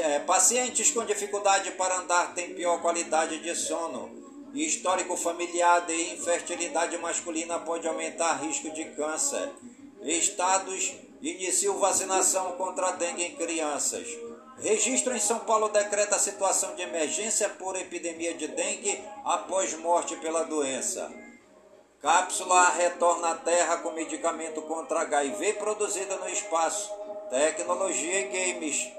É, 0.00 0.18
pacientes 0.20 0.90
com 0.90 1.04
dificuldade 1.04 1.70
para 1.72 1.98
andar 1.98 2.34
têm 2.34 2.54
pior 2.54 2.80
qualidade 2.80 3.38
de 3.38 3.54
sono. 3.54 4.10
Histórico 4.54 5.16
familiar 5.16 5.86
de 5.86 6.14
infertilidade 6.14 6.96
masculina 6.98 7.58
pode 7.58 7.86
aumentar 7.86 8.42
risco 8.42 8.70
de 8.70 8.84
câncer. 8.90 9.50
Estados 10.02 10.94
iniciam 11.20 11.78
vacinação 11.78 12.52
contra 12.52 12.88
a 12.88 12.92
dengue 12.92 13.24
em 13.24 13.36
crianças. 13.36 14.06
Registro 14.60 15.14
em 15.14 15.20
São 15.20 15.38
Paulo 15.40 15.68
decreta 15.68 16.18
situação 16.18 16.74
de 16.74 16.82
emergência 16.82 17.48
por 17.48 17.76
epidemia 17.76 18.34
de 18.34 18.48
dengue 18.48 19.00
após 19.24 19.72
morte 19.74 20.16
pela 20.16 20.42
doença. 20.42 21.12
Cápsula 22.02 22.70
retorna 22.70 23.30
à 23.30 23.34
Terra 23.36 23.78
com 23.78 23.92
medicamento 23.92 24.60
contra 24.62 25.02
HIV 25.02 25.54
produzido 25.54 26.16
no 26.16 26.28
espaço. 26.28 26.92
Tecnologia 27.30 28.20
e 28.20 28.52
games. 28.52 28.92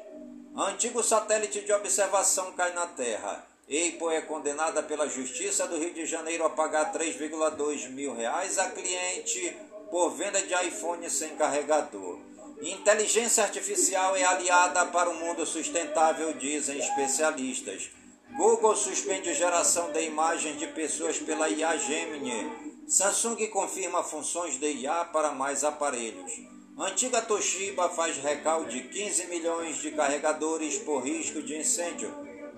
Antigo 0.55 1.03
satélite 1.03 1.61
de 1.61 1.73
observação 1.73 2.53
cai 2.53 2.73
na 2.73 2.87
Terra. 2.87 3.45
EIPO 3.67 4.09
é 4.11 4.21
condenada 4.21 4.81
pela 4.81 5.07
Justiça 5.07 5.67
do 5.67 5.77
Rio 5.77 5.93
de 5.93 6.05
Janeiro 6.05 6.45
a 6.45 6.49
pagar 6.49 6.93
3,2 6.93 7.89
mil 7.89 8.15
reais 8.15 8.57
a 8.57 8.69
cliente 8.71 9.55
por 9.91 10.11
venda 10.11 10.41
de 10.41 10.53
iPhone 10.67 11.09
sem 11.09 11.35
carregador. 11.35 12.28
Inteligência 12.61 13.43
artificial 13.43 14.17
é 14.17 14.23
aliada 14.25 14.85
para 14.87 15.09
um 15.09 15.17
mundo 15.17 15.45
sustentável, 15.45 16.33
dizem 16.33 16.77
especialistas. 16.77 17.89
Google 18.35 18.75
suspende 18.75 19.33
geração 19.33 19.93
de 19.93 20.01
imagens 20.03 20.59
de 20.59 20.67
pessoas 20.67 21.17
pela 21.17 21.47
IA 21.47 21.77
Gemini. 21.77 22.51
Samsung 22.85 23.47
confirma 23.47 24.03
funções 24.03 24.59
de 24.59 24.69
IA 24.73 25.05
para 25.05 25.31
mais 25.31 25.63
aparelhos. 25.63 26.33
Antiga 26.77 27.21
Toshiba 27.21 27.87
faz 27.89 28.17
recal 28.17 28.65
de 28.65 28.81
15 28.81 29.27
milhões 29.27 29.77
de 29.77 29.91
carregadores 29.91 30.77
por 30.79 31.01
risco 31.03 31.41
de 31.41 31.57
incêndio. 31.57 32.13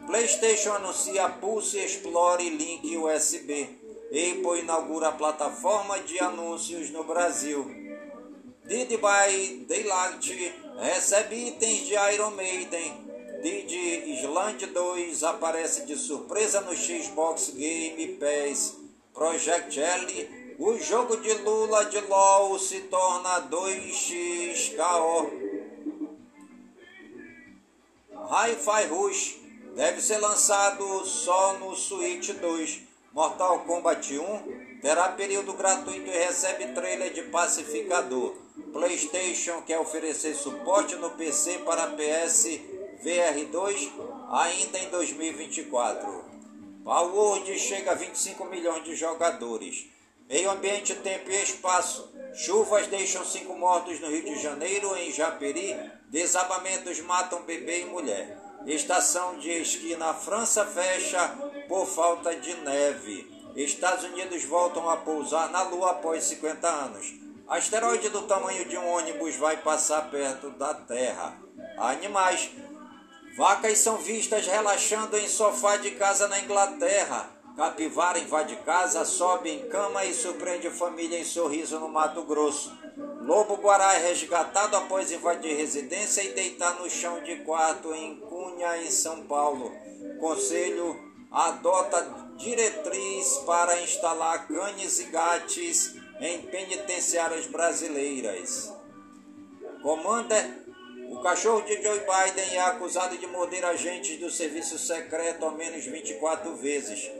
PlayStation 0.07 0.73
anuncia 0.73 1.29
Pulse 1.29 1.77
Explore 1.77 2.49
Link 2.49 2.97
USB. 2.97 3.69
Apple 4.07 4.61
inaugura 4.61 5.11
plataforma 5.11 5.99
de 5.99 6.19
anúncios 6.19 6.89
no 6.89 7.03
Brasil. 7.03 7.80
Did 8.71 9.01
by 9.01 9.65
Daylight 9.67 10.23
recebe 10.79 11.35
itens 11.35 11.89
de 11.89 11.95
Iron 12.13 12.33
Maiden. 12.35 12.93
Did 13.43 13.69
Island 13.69 14.65
2 14.65 15.23
aparece 15.25 15.85
de 15.85 15.97
surpresa 15.97 16.61
no 16.61 16.73
Xbox 16.73 17.49
Game 17.49 18.17
Pass. 18.17 18.77
Project 19.13 19.77
L, 19.77 20.55
o 20.57 20.77
jogo 20.79 21.17
de 21.17 21.33
Lula 21.33 21.83
de 21.83 21.99
LOL 21.99 22.57
se 22.59 22.79
torna 22.83 23.41
2XKO. 23.49 25.31
Hi-Fi 28.29 28.87
Rush 28.87 29.35
deve 29.75 29.99
ser 29.99 30.19
lançado 30.19 31.05
só 31.05 31.57
no 31.59 31.75
Switch 31.75 32.31
2. 32.31 32.83
Mortal 33.11 33.65
Kombat 33.65 34.17
1 34.17 34.79
terá 34.81 35.09
período 35.09 35.51
gratuito 35.55 36.09
e 36.09 36.17
recebe 36.17 36.67
trailer 36.67 37.11
de 37.11 37.23
Pacificador. 37.23 38.33
PlayStation 38.61 39.61
quer 39.63 39.79
oferecer 39.79 40.35
suporte 40.35 40.95
no 40.95 41.11
PC 41.11 41.59
para 41.59 41.87
PS 41.87 42.59
VR2 43.03 43.91
ainda 44.29 44.79
em 44.79 44.89
2024. 44.89 46.25
Powerworld 46.83 47.59
chega 47.59 47.91
a 47.91 47.95
25 47.95 48.45
milhões 48.45 48.83
de 48.83 48.95
jogadores. 48.95 49.87
Meio 50.27 50.49
ambiente, 50.49 50.95
tempo 50.95 51.29
e 51.29 51.43
espaço. 51.43 52.09
Chuvas 52.33 52.87
deixam 52.87 53.25
cinco 53.25 53.53
mortos 53.57 53.99
no 53.99 54.09
Rio 54.09 54.23
de 54.23 54.41
Janeiro, 54.41 54.95
em 54.95 55.11
Japeri. 55.11 55.75
Desabamentos 56.09 56.99
matam 57.01 57.43
bebê 57.43 57.81
e 57.81 57.85
mulher. 57.85 58.37
Estação 58.65 59.37
de 59.39 59.49
esqui 59.49 59.95
na 59.95 60.13
França 60.13 60.65
fecha 60.65 61.27
por 61.67 61.85
falta 61.85 62.35
de 62.35 62.53
neve. 62.61 63.29
Estados 63.55 64.05
Unidos 64.05 64.43
voltam 64.45 64.89
a 64.89 64.97
pousar 64.97 65.51
na 65.51 65.63
Lua 65.63 65.91
após 65.91 66.23
50 66.23 66.67
anos. 66.67 67.20
Asteroide 67.51 68.07
do 68.07 68.21
tamanho 68.21 68.63
de 68.63 68.77
um 68.77 68.87
ônibus 68.93 69.35
vai 69.35 69.57
passar 69.57 70.09
perto 70.09 70.51
da 70.51 70.73
Terra. 70.73 71.37
Animais. 71.77 72.49
Vacas 73.35 73.77
são 73.79 73.97
vistas 73.97 74.47
relaxando 74.47 75.17
em 75.17 75.27
sofá 75.27 75.75
de 75.75 75.91
casa 75.91 76.29
na 76.29 76.39
Inglaterra. 76.39 77.29
Capivara 77.57 78.19
invade 78.19 78.55
casa, 78.65 79.03
sobe 79.03 79.49
em 79.49 79.67
cama 79.67 80.05
e 80.05 80.13
surpreende 80.13 80.69
família 80.69 81.19
em 81.19 81.25
sorriso 81.25 81.77
no 81.77 81.89
Mato 81.89 82.23
Grosso. 82.23 82.71
Lobo 83.19 83.57
Guará 83.57 83.95
é 83.95 84.07
resgatado 84.07 84.77
após 84.77 85.11
invadir 85.11 85.53
residência 85.57 86.23
e 86.23 86.31
deitar 86.31 86.79
no 86.79 86.89
chão 86.89 87.21
de 87.21 87.35
quarto 87.43 87.93
em 87.93 88.15
Cunha, 88.15 88.77
em 88.77 88.89
São 88.89 89.25
Paulo. 89.25 89.73
Conselho 90.21 90.97
adota 91.29 92.31
diretriz 92.37 93.39
para 93.45 93.81
instalar 93.81 94.47
canes 94.47 94.99
e 94.99 95.03
gates 95.05 96.00
em 96.21 96.43
penitenciárias 96.43 97.47
brasileiras. 97.47 98.71
Commander, 99.81 100.61
o 101.09 101.19
cachorro 101.21 101.61
de 101.63 101.81
Joe 101.81 101.99
Biden 101.99 102.55
é 102.55 102.61
acusado 102.61 103.17
de 103.17 103.25
morder 103.25 103.65
agentes 103.65 104.19
do 104.19 104.29
serviço 104.29 104.77
secreto 104.77 105.43
ao 105.43 105.51
menos 105.51 105.83
24 105.83 106.55
vezes. 106.55 107.11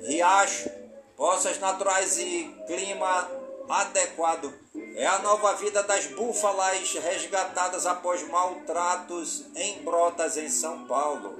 Riacho, 0.00 0.70
poças 1.14 1.58
naturais 1.60 2.18
e 2.18 2.50
clima 2.66 3.30
adequado. 3.68 4.52
É 4.96 5.06
a 5.06 5.18
nova 5.20 5.54
vida 5.54 5.82
das 5.82 6.06
búfalas 6.06 6.94
resgatadas 6.94 7.86
após 7.86 8.26
maltratos 8.28 9.44
em 9.54 9.82
brotas 9.82 10.36
em 10.36 10.48
São 10.48 10.86
Paulo. 10.86 11.38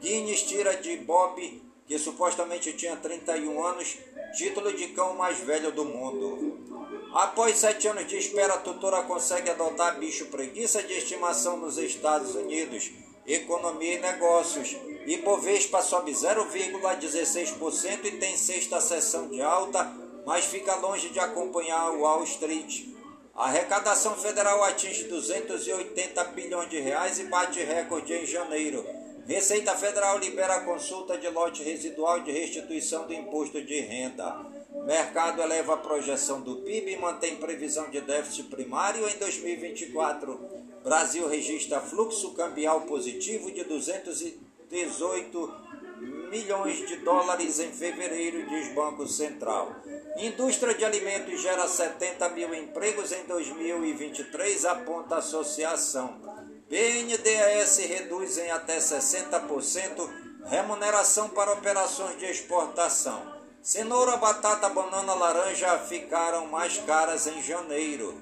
Guinness 0.00 0.42
tira 0.42 0.76
de 0.76 0.96
Bob, 0.98 1.62
que 1.86 1.98
supostamente 1.98 2.72
tinha 2.72 2.96
31 2.96 3.64
anos, 3.64 3.98
título 4.34 4.72
de 4.72 4.88
cão 4.88 5.14
mais 5.14 5.38
velho 5.38 5.70
do 5.70 5.84
mundo. 5.84 6.58
Após 7.14 7.56
sete 7.56 7.86
anos 7.86 8.06
de 8.08 8.16
espera, 8.16 8.54
a 8.54 8.58
tutora 8.58 9.02
consegue 9.02 9.48
adotar 9.48 9.98
bicho 9.98 10.26
preguiça 10.26 10.82
de 10.82 10.92
estimação 10.92 11.56
nos 11.56 11.78
Estados 11.78 12.34
Unidos. 12.34 12.90
Economia 13.26 13.94
e 13.94 14.00
negócios. 14.00 14.76
Ibovespa 15.06 15.80
sobe 15.80 16.10
0,16% 16.12 18.04
e 18.04 18.10
tem 18.12 18.36
sexta 18.36 18.80
sessão 18.80 19.28
de 19.28 19.40
alta, 19.40 19.84
mas 20.26 20.44
fica 20.46 20.74
longe 20.76 21.10
de 21.10 21.20
acompanhar 21.20 21.92
o 21.92 22.00
Wall 22.00 22.24
Street. 22.24 22.86
A 23.34 23.44
arrecadação 23.44 24.14
federal 24.16 24.64
atinge 24.64 25.04
280 25.04 26.24
bilhões 26.24 26.68
de 26.70 26.80
reais 26.80 27.18
e 27.18 27.24
bate 27.24 27.62
recorde 27.62 28.12
em 28.12 28.26
janeiro. 28.26 28.84
Receita 29.26 29.74
Federal 29.74 30.18
libera 30.18 30.56
a 30.56 30.64
consulta 30.64 31.16
de 31.16 31.26
lote 31.30 31.62
residual 31.62 32.20
de 32.20 32.30
restituição 32.30 33.06
do 33.06 33.14
imposto 33.14 33.62
de 33.62 33.80
renda. 33.80 34.44
Mercado 34.84 35.40
eleva 35.40 35.74
a 35.74 35.78
projeção 35.78 36.42
do 36.42 36.56
PIB 36.56 36.92
e 36.92 36.98
mantém 36.98 37.36
previsão 37.36 37.88
de 37.88 38.02
déficit 38.02 38.50
primário 38.50 39.08
em 39.08 39.16
2024. 39.16 40.38
Brasil 40.82 41.26
registra 41.26 41.80
fluxo 41.80 42.34
cambial 42.34 42.82
positivo 42.82 43.50
de 43.50 43.64
218 43.64 45.54
milhões 46.30 46.86
de 46.86 46.96
dólares 46.96 47.58
em 47.60 47.72
fevereiro, 47.72 48.46
diz 48.46 48.74
Banco 48.74 49.06
Central. 49.06 49.74
Indústria 50.18 50.74
de 50.74 50.84
alimentos 50.84 51.40
gera 51.40 51.66
70 51.66 52.28
mil 52.30 52.54
empregos 52.54 53.10
em 53.10 53.24
2023, 53.24 54.66
aponta 54.66 55.14
a 55.14 55.18
associação. 55.18 56.43
BNDES 56.68 57.76
reduz 57.88 58.38
em 58.38 58.50
até 58.50 58.78
60% 58.78 60.08
remuneração 60.46 61.28
para 61.28 61.52
operações 61.52 62.18
de 62.18 62.24
exportação. 62.24 63.34
Cenoura, 63.62 64.16
batata, 64.16 64.68
banana, 64.68 65.14
laranja 65.14 65.78
ficaram 65.78 66.46
mais 66.46 66.78
caras 66.78 67.26
em 67.26 67.42
janeiro. 67.42 68.18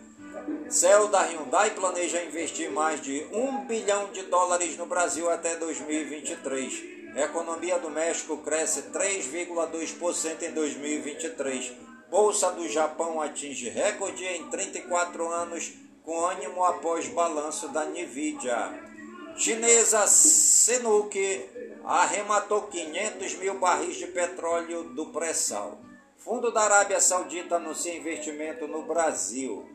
Céu 0.68 1.08
da 1.08 1.22
Hyundai 1.22 1.70
planeja 1.70 2.22
investir 2.22 2.70
mais 2.70 3.00
de 3.00 3.26
1 3.32 3.66
bilhão 3.66 4.10
de 4.12 4.22
dólares 4.22 4.76
no 4.76 4.86
Brasil 4.86 5.30
até 5.30 5.56
2023. 5.56 7.14
A 7.14 7.20
economia 7.20 7.78
do 7.78 7.90
México 7.90 8.38
cresce 8.38 8.82
3,2% 8.90 10.42
em 10.42 10.52
2023. 10.52 11.72
Bolsa 12.10 12.50
do 12.52 12.68
Japão 12.68 13.20
atinge 13.20 13.68
recorde 13.68 14.24
em 14.24 14.48
34 14.48 15.28
anos, 15.30 15.72
com 16.04 16.24
ânimo 16.24 16.64
após 16.64 17.08
balanço 17.08 17.68
da 17.68 17.84
Nvidia. 17.84 18.92
Chinesa 19.36 20.06
Senuque 20.06 21.48
arrematou 21.84 22.62
500 22.62 23.34
mil 23.36 23.58
barris 23.58 23.96
de 23.96 24.06
petróleo 24.08 24.84
do 24.94 25.06
pré-sal. 25.06 25.78
Fundo 26.18 26.52
da 26.52 26.62
Arábia 26.62 27.00
Saudita 27.00 27.56
anuncia 27.56 27.96
investimento 27.96 28.68
no 28.68 28.82
Brasil. 28.82 29.68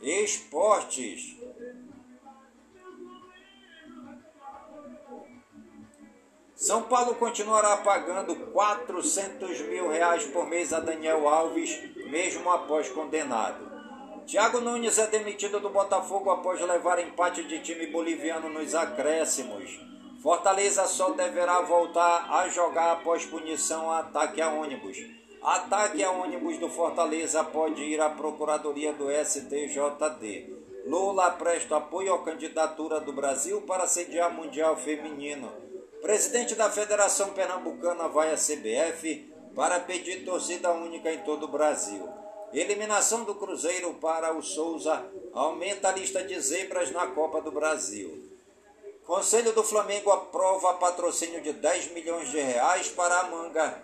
Esportes. 0.00 1.36
São 6.54 6.84
Paulo 6.84 7.14
continuará 7.16 7.76
pagando 7.76 8.34
400 8.34 9.60
mil 9.62 9.90
reais 9.90 10.24
por 10.24 10.48
mês 10.48 10.72
a 10.72 10.80
Daniel 10.80 11.28
Alves, 11.28 11.78
mesmo 12.10 12.50
após 12.50 12.88
condenado. 12.88 13.65
Thiago 14.26 14.60
Nunes 14.60 14.98
é 14.98 15.06
demitido 15.06 15.60
do 15.60 15.70
Botafogo 15.70 16.30
após 16.30 16.60
levar 16.60 16.98
empate 16.98 17.44
de 17.44 17.60
time 17.60 17.86
boliviano 17.86 18.48
nos 18.48 18.74
acréscimos. 18.74 19.78
Fortaleza 20.20 20.84
só 20.88 21.10
deverá 21.10 21.60
voltar 21.60 22.26
a 22.32 22.48
jogar 22.48 22.90
após 22.94 23.24
punição 23.24 23.88
a 23.88 24.00
ataque 24.00 24.42
a 24.42 24.50
ônibus. 24.50 24.98
Ataque 25.40 26.02
a 26.02 26.10
ônibus 26.10 26.58
do 26.58 26.68
Fortaleza 26.68 27.44
pode 27.44 27.80
ir 27.84 28.00
à 28.00 28.10
Procuradoria 28.10 28.92
do 28.92 29.06
STJD. 29.08 30.52
Lula 30.86 31.30
presta 31.30 31.76
apoio 31.76 32.12
à 32.12 32.24
candidatura 32.24 32.98
do 32.98 33.12
Brasil 33.12 33.62
para 33.62 33.86
sediar 33.86 34.34
Mundial 34.34 34.76
Feminino. 34.76 35.52
Presidente 36.02 36.56
da 36.56 36.68
Federação 36.68 37.30
Pernambucana 37.30 38.08
vai 38.08 38.32
à 38.32 38.36
CBF 38.36 39.32
para 39.54 39.78
pedir 39.78 40.24
torcida 40.24 40.72
única 40.72 41.12
em 41.12 41.18
todo 41.18 41.44
o 41.44 41.48
Brasil. 41.48 42.25
Eliminação 42.52 43.24
do 43.24 43.34
Cruzeiro 43.34 43.94
para 43.94 44.34
o 44.34 44.42
Souza 44.42 45.04
aumenta 45.32 45.88
a 45.88 45.92
lista 45.92 46.22
de 46.22 46.38
zebras 46.40 46.90
na 46.90 47.06
Copa 47.08 47.40
do 47.40 47.50
Brasil. 47.50 48.30
Conselho 49.04 49.52
do 49.52 49.62
Flamengo 49.62 50.10
aprova 50.10 50.74
patrocínio 50.74 51.40
de 51.40 51.52
10 51.52 51.92
milhões 51.92 52.30
de 52.30 52.40
reais 52.40 52.88
para 52.88 53.20
a 53.20 53.26
manga. 53.28 53.82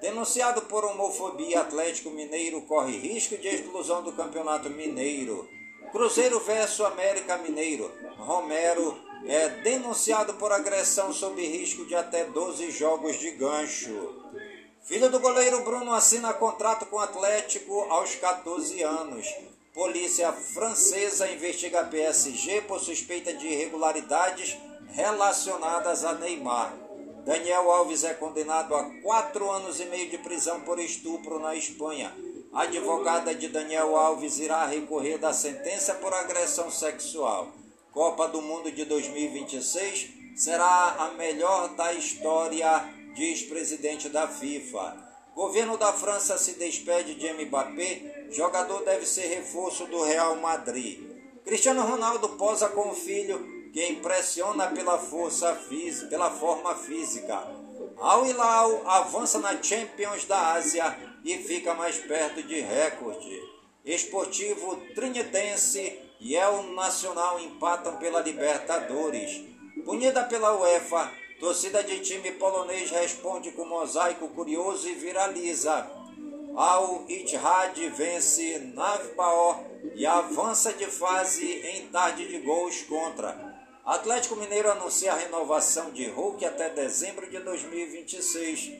Denunciado 0.00 0.62
por 0.62 0.84
homofobia, 0.84 1.60
Atlético 1.60 2.10
Mineiro 2.10 2.62
corre 2.62 2.96
risco 2.96 3.36
de 3.36 3.48
exclusão 3.48 4.02
do 4.02 4.12
Campeonato 4.12 4.70
Mineiro. 4.70 5.48
Cruzeiro 5.92 6.40
versus 6.40 6.84
América 6.86 7.36
Mineiro. 7.38 7.90
Romero 8.16 8.98
é 9.26 9.48
denunciado 9.48 10.34
por 10.34 10.52
agressão 10.52 11.12
sob 11.12 11.40
risco 11.44 11.84
de 11.84 11.94
até 11.94 12.24
12 12.24 12.70
jogos 12.70 13.18
de 13.18 13.30
gancho. 13.32 14.24
Filho 14.82 15.08
do 15.10 15.20
goleiro 15.20 15.62
Bruno 15.62 15.92
assina 15.92 16.32
contrato 16.32 16.86
com 16.86 16.96
o 16.96 17.00
Atlético 17.00 17.80
aos 17.90 18.14
14 18.16 18.82
anos. 18.82 19.26
Polícia 19.72 20.32
francesa 20.32 21.30
investiga 21.30 21.84
PSG 21.84 22.62
por 22.62 22.80
suspeita 22.80 23.32
de 23.32 23.46
irregularidades 23.46 24.56
relacionadas 24.88 26.04
a 26.04 26.14
Neymar. 26.14 26.74
Daniel 27.24 27.70
Alves 27.70 28.02
é 28.02 28.14
condenado 28.14 28.74
a 28.74 28.84
quatro 29.02 29.48
anos 29.50 29.78
e 29.78 29.84
meio 29.84 30.10
de 30.10 30.18
prisão 30.18 30.62
por 30.62 30.78
estupro 30.78 31.38
na 31.38 31.54
Espanha. 31.54 32.12
A 32.52 32.62
advogada 32.62 33.32
de 33.32 33.46
Daniel 33.46 33.96
Alves 33.96 34.40
irá 34.40 34.66
recorrer 34.66 35.18
da 35.18 35.32
sentença 35.32 35.94
por 35.94 36.12
agressão 36.12 36.68
sexual. 36.70 37.52
Copa 37.92 38.26
do 38.26 38.42
Mundo 38.42 38.72
de 38.72 38.84
2026 38.84 40.10
será 40.34 40.96
a 40.98 41.08
melhor 41.12 41.68
da 41.76 41.92
história, 41.92 42.99
diz 43.20 43.42
presidente 43.42 44.08
da 44.08 44.26
FIFA. 44.26 44.96
Governo 45.34 45.76
da 45.76 45.92
França 45.92 46.38
se 46.38 46.54
despede 46.54 47.16
de 47.16 47.30
Mbappé, 47.30 48.28
jogador 48.30 48.82
deve 48.82 49.04
ser 49.04 49.26
reforço 49.26 49.84
do 49.88 50.02
Real 50.02 50.36
Madrid. 50.36 50.98
Cristiano 51.44 51.82
Ronaldo 51.82 52.30
posa 52.30 52.70
com 52.70 52.88
o 52.88 52.94
filho, 52.94 53.70
que 53.74 53.86
impressiona 53.88 54.68
pela 54.68 54.96
força 54.96 55.54
física, 55.54 56.06
pela 56.08 56.30
forma 56.30 56.74
física. 56.74 57.46
Al 57.98 58.24
Hilal 58.24 58.88
avança 58.88 59.38
na 59.38 59.62
Champions 59.62 60.24
da 60.24 60.52
Ásia 60.52 60.96
e 61.22 61.36
fica 61.36 61.74
mais 61.74 61.98
perto 61.98 62.42
de 62.42 62.58
recorde. 62.60 63.38
Esportivo 63.84 64.76
Trinitense 64.94 65.98
e 66.20 66.34
El 66.34 66.62
Nacional 66.74 67.38
empatam 67.38 67.98
pela 67.98 68.20
Libertadores. 68.20 69.42
Punida 69.84 70.24
pela 70.24 70.58
UEFA, 70.58 71.19
Torcida 71.40 71.82
de 71.82 72.00
time 72.00 72.32
polonês 72.32 72.90
responde 72.90 73.50
com 73.52 73.64
mosaico 73.64 74.28
curioso 74.28 74.86
e 74.86 74.94
viraliza. 74.94 75.90
Al 76.54 77.06
Ittihad 77.08 77.74
vence 77.96 78.58
Navbaor 78.74 79.64
e 79.94 80.04
avança 80.04 80.70
de 80.74 80.84
fase 80.84 81.46
em 81.46 81.86
tarde 81.86 82.28
de 82.28 82.40
gols 82.40 82.82
contra. 82.82 83.58
Atlético 83.86 84.36
Mineiro 84.36 84.70
anuncia 84.70 85.12
a 85.12 85.16
renovação 85.16 85.90
de 85.92 86.06
Hulk 86.10 86.44
até 86.44 86.68
dezembro 86.68 87.28
de 87.30 87.38
2026. 87.38 88.72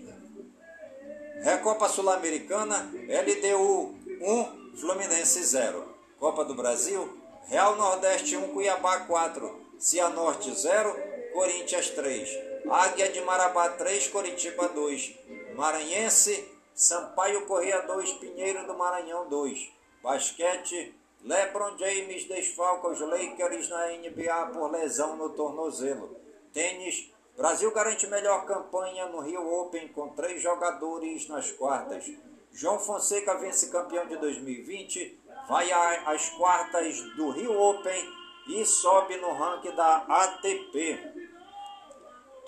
Recopa 1.43 1.89
Sul-Americana, 1.89 2.93
LDU 2.93 3.95
1, 4.21 4.77
Fluminense 4.77 5.43
0. 5.43 5.97
Copa 6.19 6.45
do 6.45 6.55
Brasil, 6.55 7.19
Real 7.49 7.75
Nordeste 7.77 8.37
1, 8.37 8.53
Cuiabá 8.53 9.01
4. 9.01 9.71
Cianorte 9.79 10.55
0, 10.55 10.95
Corinthians 11.33 11.89
3. 11.89 12.50
Águia 12.71 13.11
de 13.11 13.21
Marabá 13.23 13.71
3, 13.71 14.07
Coritiba 14.09 14.69
2. 14.69 15.19
Maranhense, 15.57 16.49
Sampaio 16.73 17.45
Correia 17.47 17.83
2, 17.83 18.13
Pinheiro 18.15 18.65
do 18.65 18.79
Maranhão 18.79 19.29
2. 19.29 19.73
Basquete, 20.01 20.95
LeBron 21.25 21.77
James 21.77 22.27
desfalca 22.27 22.89
os 22.89 23.01
Lakers 23.01 23.69
na 23.69 23.89
NBA 23.89 24.51
por 24.53 24.71
lesão 24.71 25.17
no 25.17 25.31
tornozelo. 25.31 26.17
Tênis, 26.53 27.13
Brasil 27.37 27.73
garante 27.73 28.07
melhor 28.07 28.47
campanha 28.47 29.07
no 29.07 29.21
Rio 29.21 29.53
Open 29.53 29.89
com 29.89 30.11
três 30.11 30.41
jogadores 30.41 31.27
nas 31.29 31.51
quartas. 31.51 32.09
João 32.53 32.79
Fonseca 32.79 33.35
vence 33.39 33.71
campeão 33.71 34.07
de 34.07 34.17
2020, 34.17 35.21
vai 35.49 35.73
às 35.73 36.29
quartas 36.31 37.01
do 37.17 37.31
Rio 37.31 37.61
Open 37.61 38.21
e 38.49 38.65
sobe 38.65 39.17
no 39.17 39.33
ranking 39.33 39.75
da 39.75 40.05
ATP. 40.09 41.10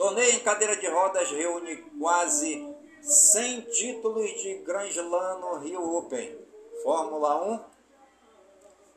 Torneio 0.02 0.34
em 0.34 0.40
cadeira 0.40 0.74
de 0.74 0.88
rodas 0.88 1.30
reúne 1.30 1.76
quase 2.00 2.74
100 3.02 3.60
títulos 3.70 4.28
de 4.42 4.54
Grand 4.64 4.90
Slam 4.90 5.38
no 5.38 5.58
Rio 5.60 5.80
Open. 5.96 6.44
Fórmula 6.82 7.40
1. 7.44 7.64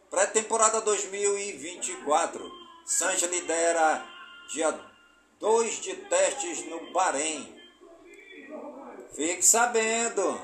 Pré-temporada 0.09 0.81
2024. 0.81 2.51
Sanches 2.87 3.29
lidera 3.29 4.03
dia 4.51 4.79
2 5.39 5.79
de 5.79 5.95
testes 5.95 6.65
no 6.65 6.91
Bahrein. 6.91 7.55
Fique 9.13 9.43
sabendo. 9.43 10.41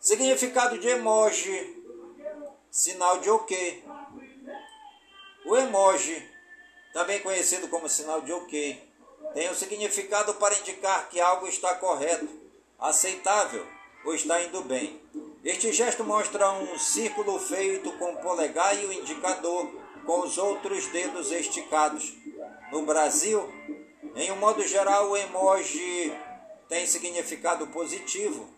Significado 0.00 0.78
de 0.78 0.88
emoji 0.88 1.79
sinal 2.70 3.18
de 3.18 3.28
OK. 3.28 3.84
O 5.44 5.56
emoji, 5.56 6.30
também 6.92 7.20
conhecido 7.20 7.68
como 7.68 7.88
sinal 7.88 8.20
de 8.20 8.32
OK, 8.32 8.88
tem 9.34 9.48
o 9.48 9.52
um 9.52 9.54
significado 9.54 10.34
para 10.34 10.58
indicar 10.58 11.08
que 11.08 11.20
algo 11.20 11.46
está 11.46 11.74
correto, 11.74 12.28
aceitável 12.78 13.66
ou 14.04 14.14
está 14.14 14.40
indo 14.42 14.62
bem. 14.62 15.00
Este 15.44 15.72
gesto 15.72 16.04
mostra 16.04 16.50
um 16.52 16.78
círculo 16.78 17.38
feito 17.38 17.90
com 17.92 18.12
o 18.12 18.16
polegar 18.18 18.76
e 18.76 18.86
o 18.86 18.92
indicador 18.92 19.66
com 20.04 20.20
os 20.20 20.38
outros 20.38 20.86
dedos 20.88 21.30
esticados. 21.32 22.14
No 22.70 22.82
Brasil, 22.82 23.48
em 24.14 24.30
um 24.32 24.36
modo 24.36 24.66
geral, 24.66 25.10
o 25.10 25.16
emoji 25.16 26.12
tem 26.68 26.86
significado 26.86 27.66
positivo, 27.68 28.48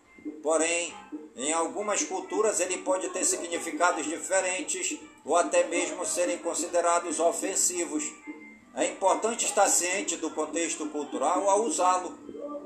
porém, 0.41 0.93
em 1.35 1.51
algumas 1.51 2.03
culturas 2.03 2.59
ele 2.59 2.77
pode 2.77 3.09
ter 3.09 3.25
significados 3.25 4.05
diferentes 4.05 4.99
ou 5.25 5.35
até 5.35 5.63
mesmo 5.63 6.05
serem 6.05 6.37
considerados 6.37 7.19
ofensivos. 7.19 8.03
É 8.75 8.85
importante 8.85 9.45
estar 9.45 9.67
ciente 9.67 10.17
do 10.17 10.29
contexto 10.31 10.87
cultural 10.87 11.49
ao 11.49 11.63
usá-lo. 11.63 12.11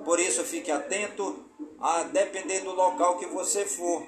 Por 0.04 0.20
isso 0.20 0.44
fique 0.44 0.72
atento 0.72 1.46
a 1.80 2.04
depender 2.04 2.62
do 2.62 2.74
local 2.74 3.18
que 3.18 3.26
você 3.26 3.66
for. 3.66 4.06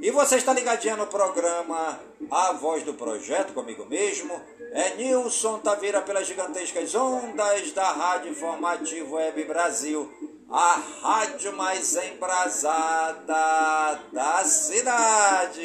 E 0.00 0.10
você 0.10 0.36
está 0.36 0.52
ligadinho 0.52 0.96
no 0.96 1.06
programa 1.06 2.00
A 2.30 2.52
Voz 2.52 2.82
do 2.82 2.94
Projeto 2.94 3.52
comigo 3.52 3.86
mesmo. 3.86 4.40
É 4.72 4.96
Nilson 4.96 5.58
Taveira 5.58 6.00
pelas 6.02 6.26
gigantescas 6.26 6.94
ondas 6.94 7.70
da 7.72 7.92
Rádio 7.92 8.32
Informativo 8.32 9.14
Web 9.14 9.44
Brasil 9.44 10.31
a 10.52 10.78
rádio 11.02 11.56
mais 11.56 11.96
embrasada 11.96 13.98
da 14.12 14.44
cidade. 14.44 15.62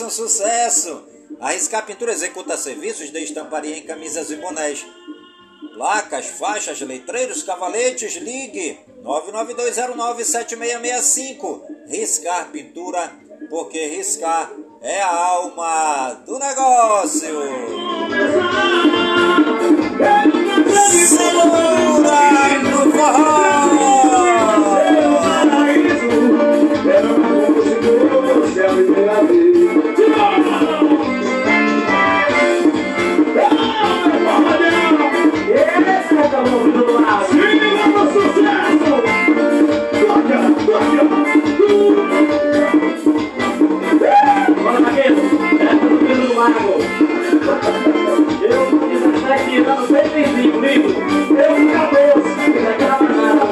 Um 0.00 0.10
sucesso. 0.10 1.02
A 1.40 1.50
Riscar 1.50 1.84
Pintura 1.84 2.12
executa 2.12 2.56
serviços 2.56 3.10
de 3.10 3.18
estamparia 3.22 3.76
em 3.76 3.82
camisas 3.82 4.30
e 4.30 4.36
bonés. 4.36 4.86
Placas, 5.74 6.26
faixas, 6.26 6.80
letreiros, 6.80 7.42
cavaletes, 7.42 8.14
ligue 8.16 8.78
992097665. 9.02 11.62
Riscar 11.88 12.50
Pintura, 12.50 13.12
porque 13.50 13.84
riscar 13.86 14.50
é 14.80 15.00
a 15.00 15.14
alma 15.14 16.22
do 16.26 16.38
negócio. 16.38 17.28
Segura 21.08 22.58
no 22.62 22.92
forró! 22.92 23.63
105 50.14 50.60
livros. 50.60 50.94
Eu 50.94 51.56
fiz 51.56 51.72
14. 51.72 52.62
Daquela 52.62 53.02
manada. 53.02 53.44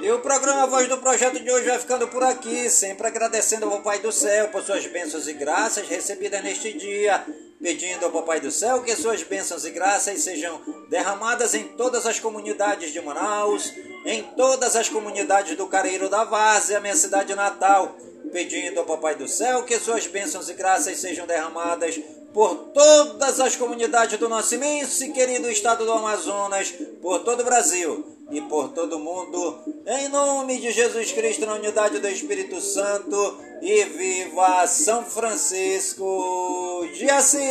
E 0.00 0.10
o 0.12 0.20
programa 0.20 0.68
Voz 0.68 0.88
do 0.88 0.98
Projeto 0.98 1.40
de 1.42 1.50
hoje 1.50 1.66
vai 1.66 1.78
ficando 1.80 2.06
por 2.06 2.22
aqui, 2.22 2.70
sempre 2.70 3.08
agradecendo 3.08 3.66
ao 3.66 3.72
Papai 3.78 3.98
do 3.98 4.12
Céu 4.12 4.46
por 4.48 4.62
suas 4.62 4.86
bênçãos 4.86 5.26
e 5.26 5.32
graças 5.32 5.88
recebidas 5.88 6.44
neste 6.44 6.72
dia, 6.72 7.24
pedindo 7.60 8.04
ao 8.04 8.12
Papai 8.12 8.40
do 8.40 8.50
Céu 8.50 8.82
que 8.82 8.94
suas 8.96 9.22
bênçãos 9.22 9.64
e 9.64 9.70
graças 9.70 10.22
sejam 10.22 10.60
derramadas 10.88 11.54
em 11.54 11.64
todas 11.64 12.06
as 12.06 12.20
comunidades 12.20 12.92
de 12.92 13.00
Manaus, 13.00 13.72
em 14.04 14.22
todas 14.36 14.76
as 14.76 14.88
comunidades 14.88 15.56
do 15.56 15.66
Careiro 15.66 16.08
da 16.08 16.24
Várzea, 16.24 16.80
minha 16.80 16.96
cidade 16.96 17.34
natal, 17.34 17.96
pedindo 18.32 18.80
ao 18.80 18.86
Papai 18.86 19.14
do 19.14 19.28
Céu 19.28 19.64
que 19.64 19.78
suas 19.78 20.06
bênçãos 20.06 20.48
e 20.48 20.54
graças 20.54 20.98
sejam 20.98 21.26
derramadas 21.26 22.00
por 22.32 22.54
todas 22.74 23.40
as 23.40 23.56
comunidades 23.56 24.18
do 24.18 24.28
nosso 24.28 24.54
imenso 24.54 25.04
e 25.04 25.12
querido 25.12 25.50
estado 25.50 25.84
do 25.84 25.92
Amazonas, 25.92 26.72
por 27.00 27.20
todo 27.20 27.40
o 27.40 27.44
Brasil 27.44 28.15
e 28.30 28.40
por 28.42 28.70
todo 28.70 28.98
mundo, 28.98 29.58
em 29.86 30.08
nome 30.08 30.58
de 30.58 30.70
Jesus 30.72 31.12
Cristo, 31.12 31.46
na 31.46 31.54
unidade 31.54 31.98
do 31.98 32.08
Espírito 32.08 32.60
Santo, 32.60 33.38
e 33.62 33.84
viva 33.84 34.66
São 34.66 35.04
Francisco 35.04 36.86
de 36.92 37.08
Assis! 37.08 37.46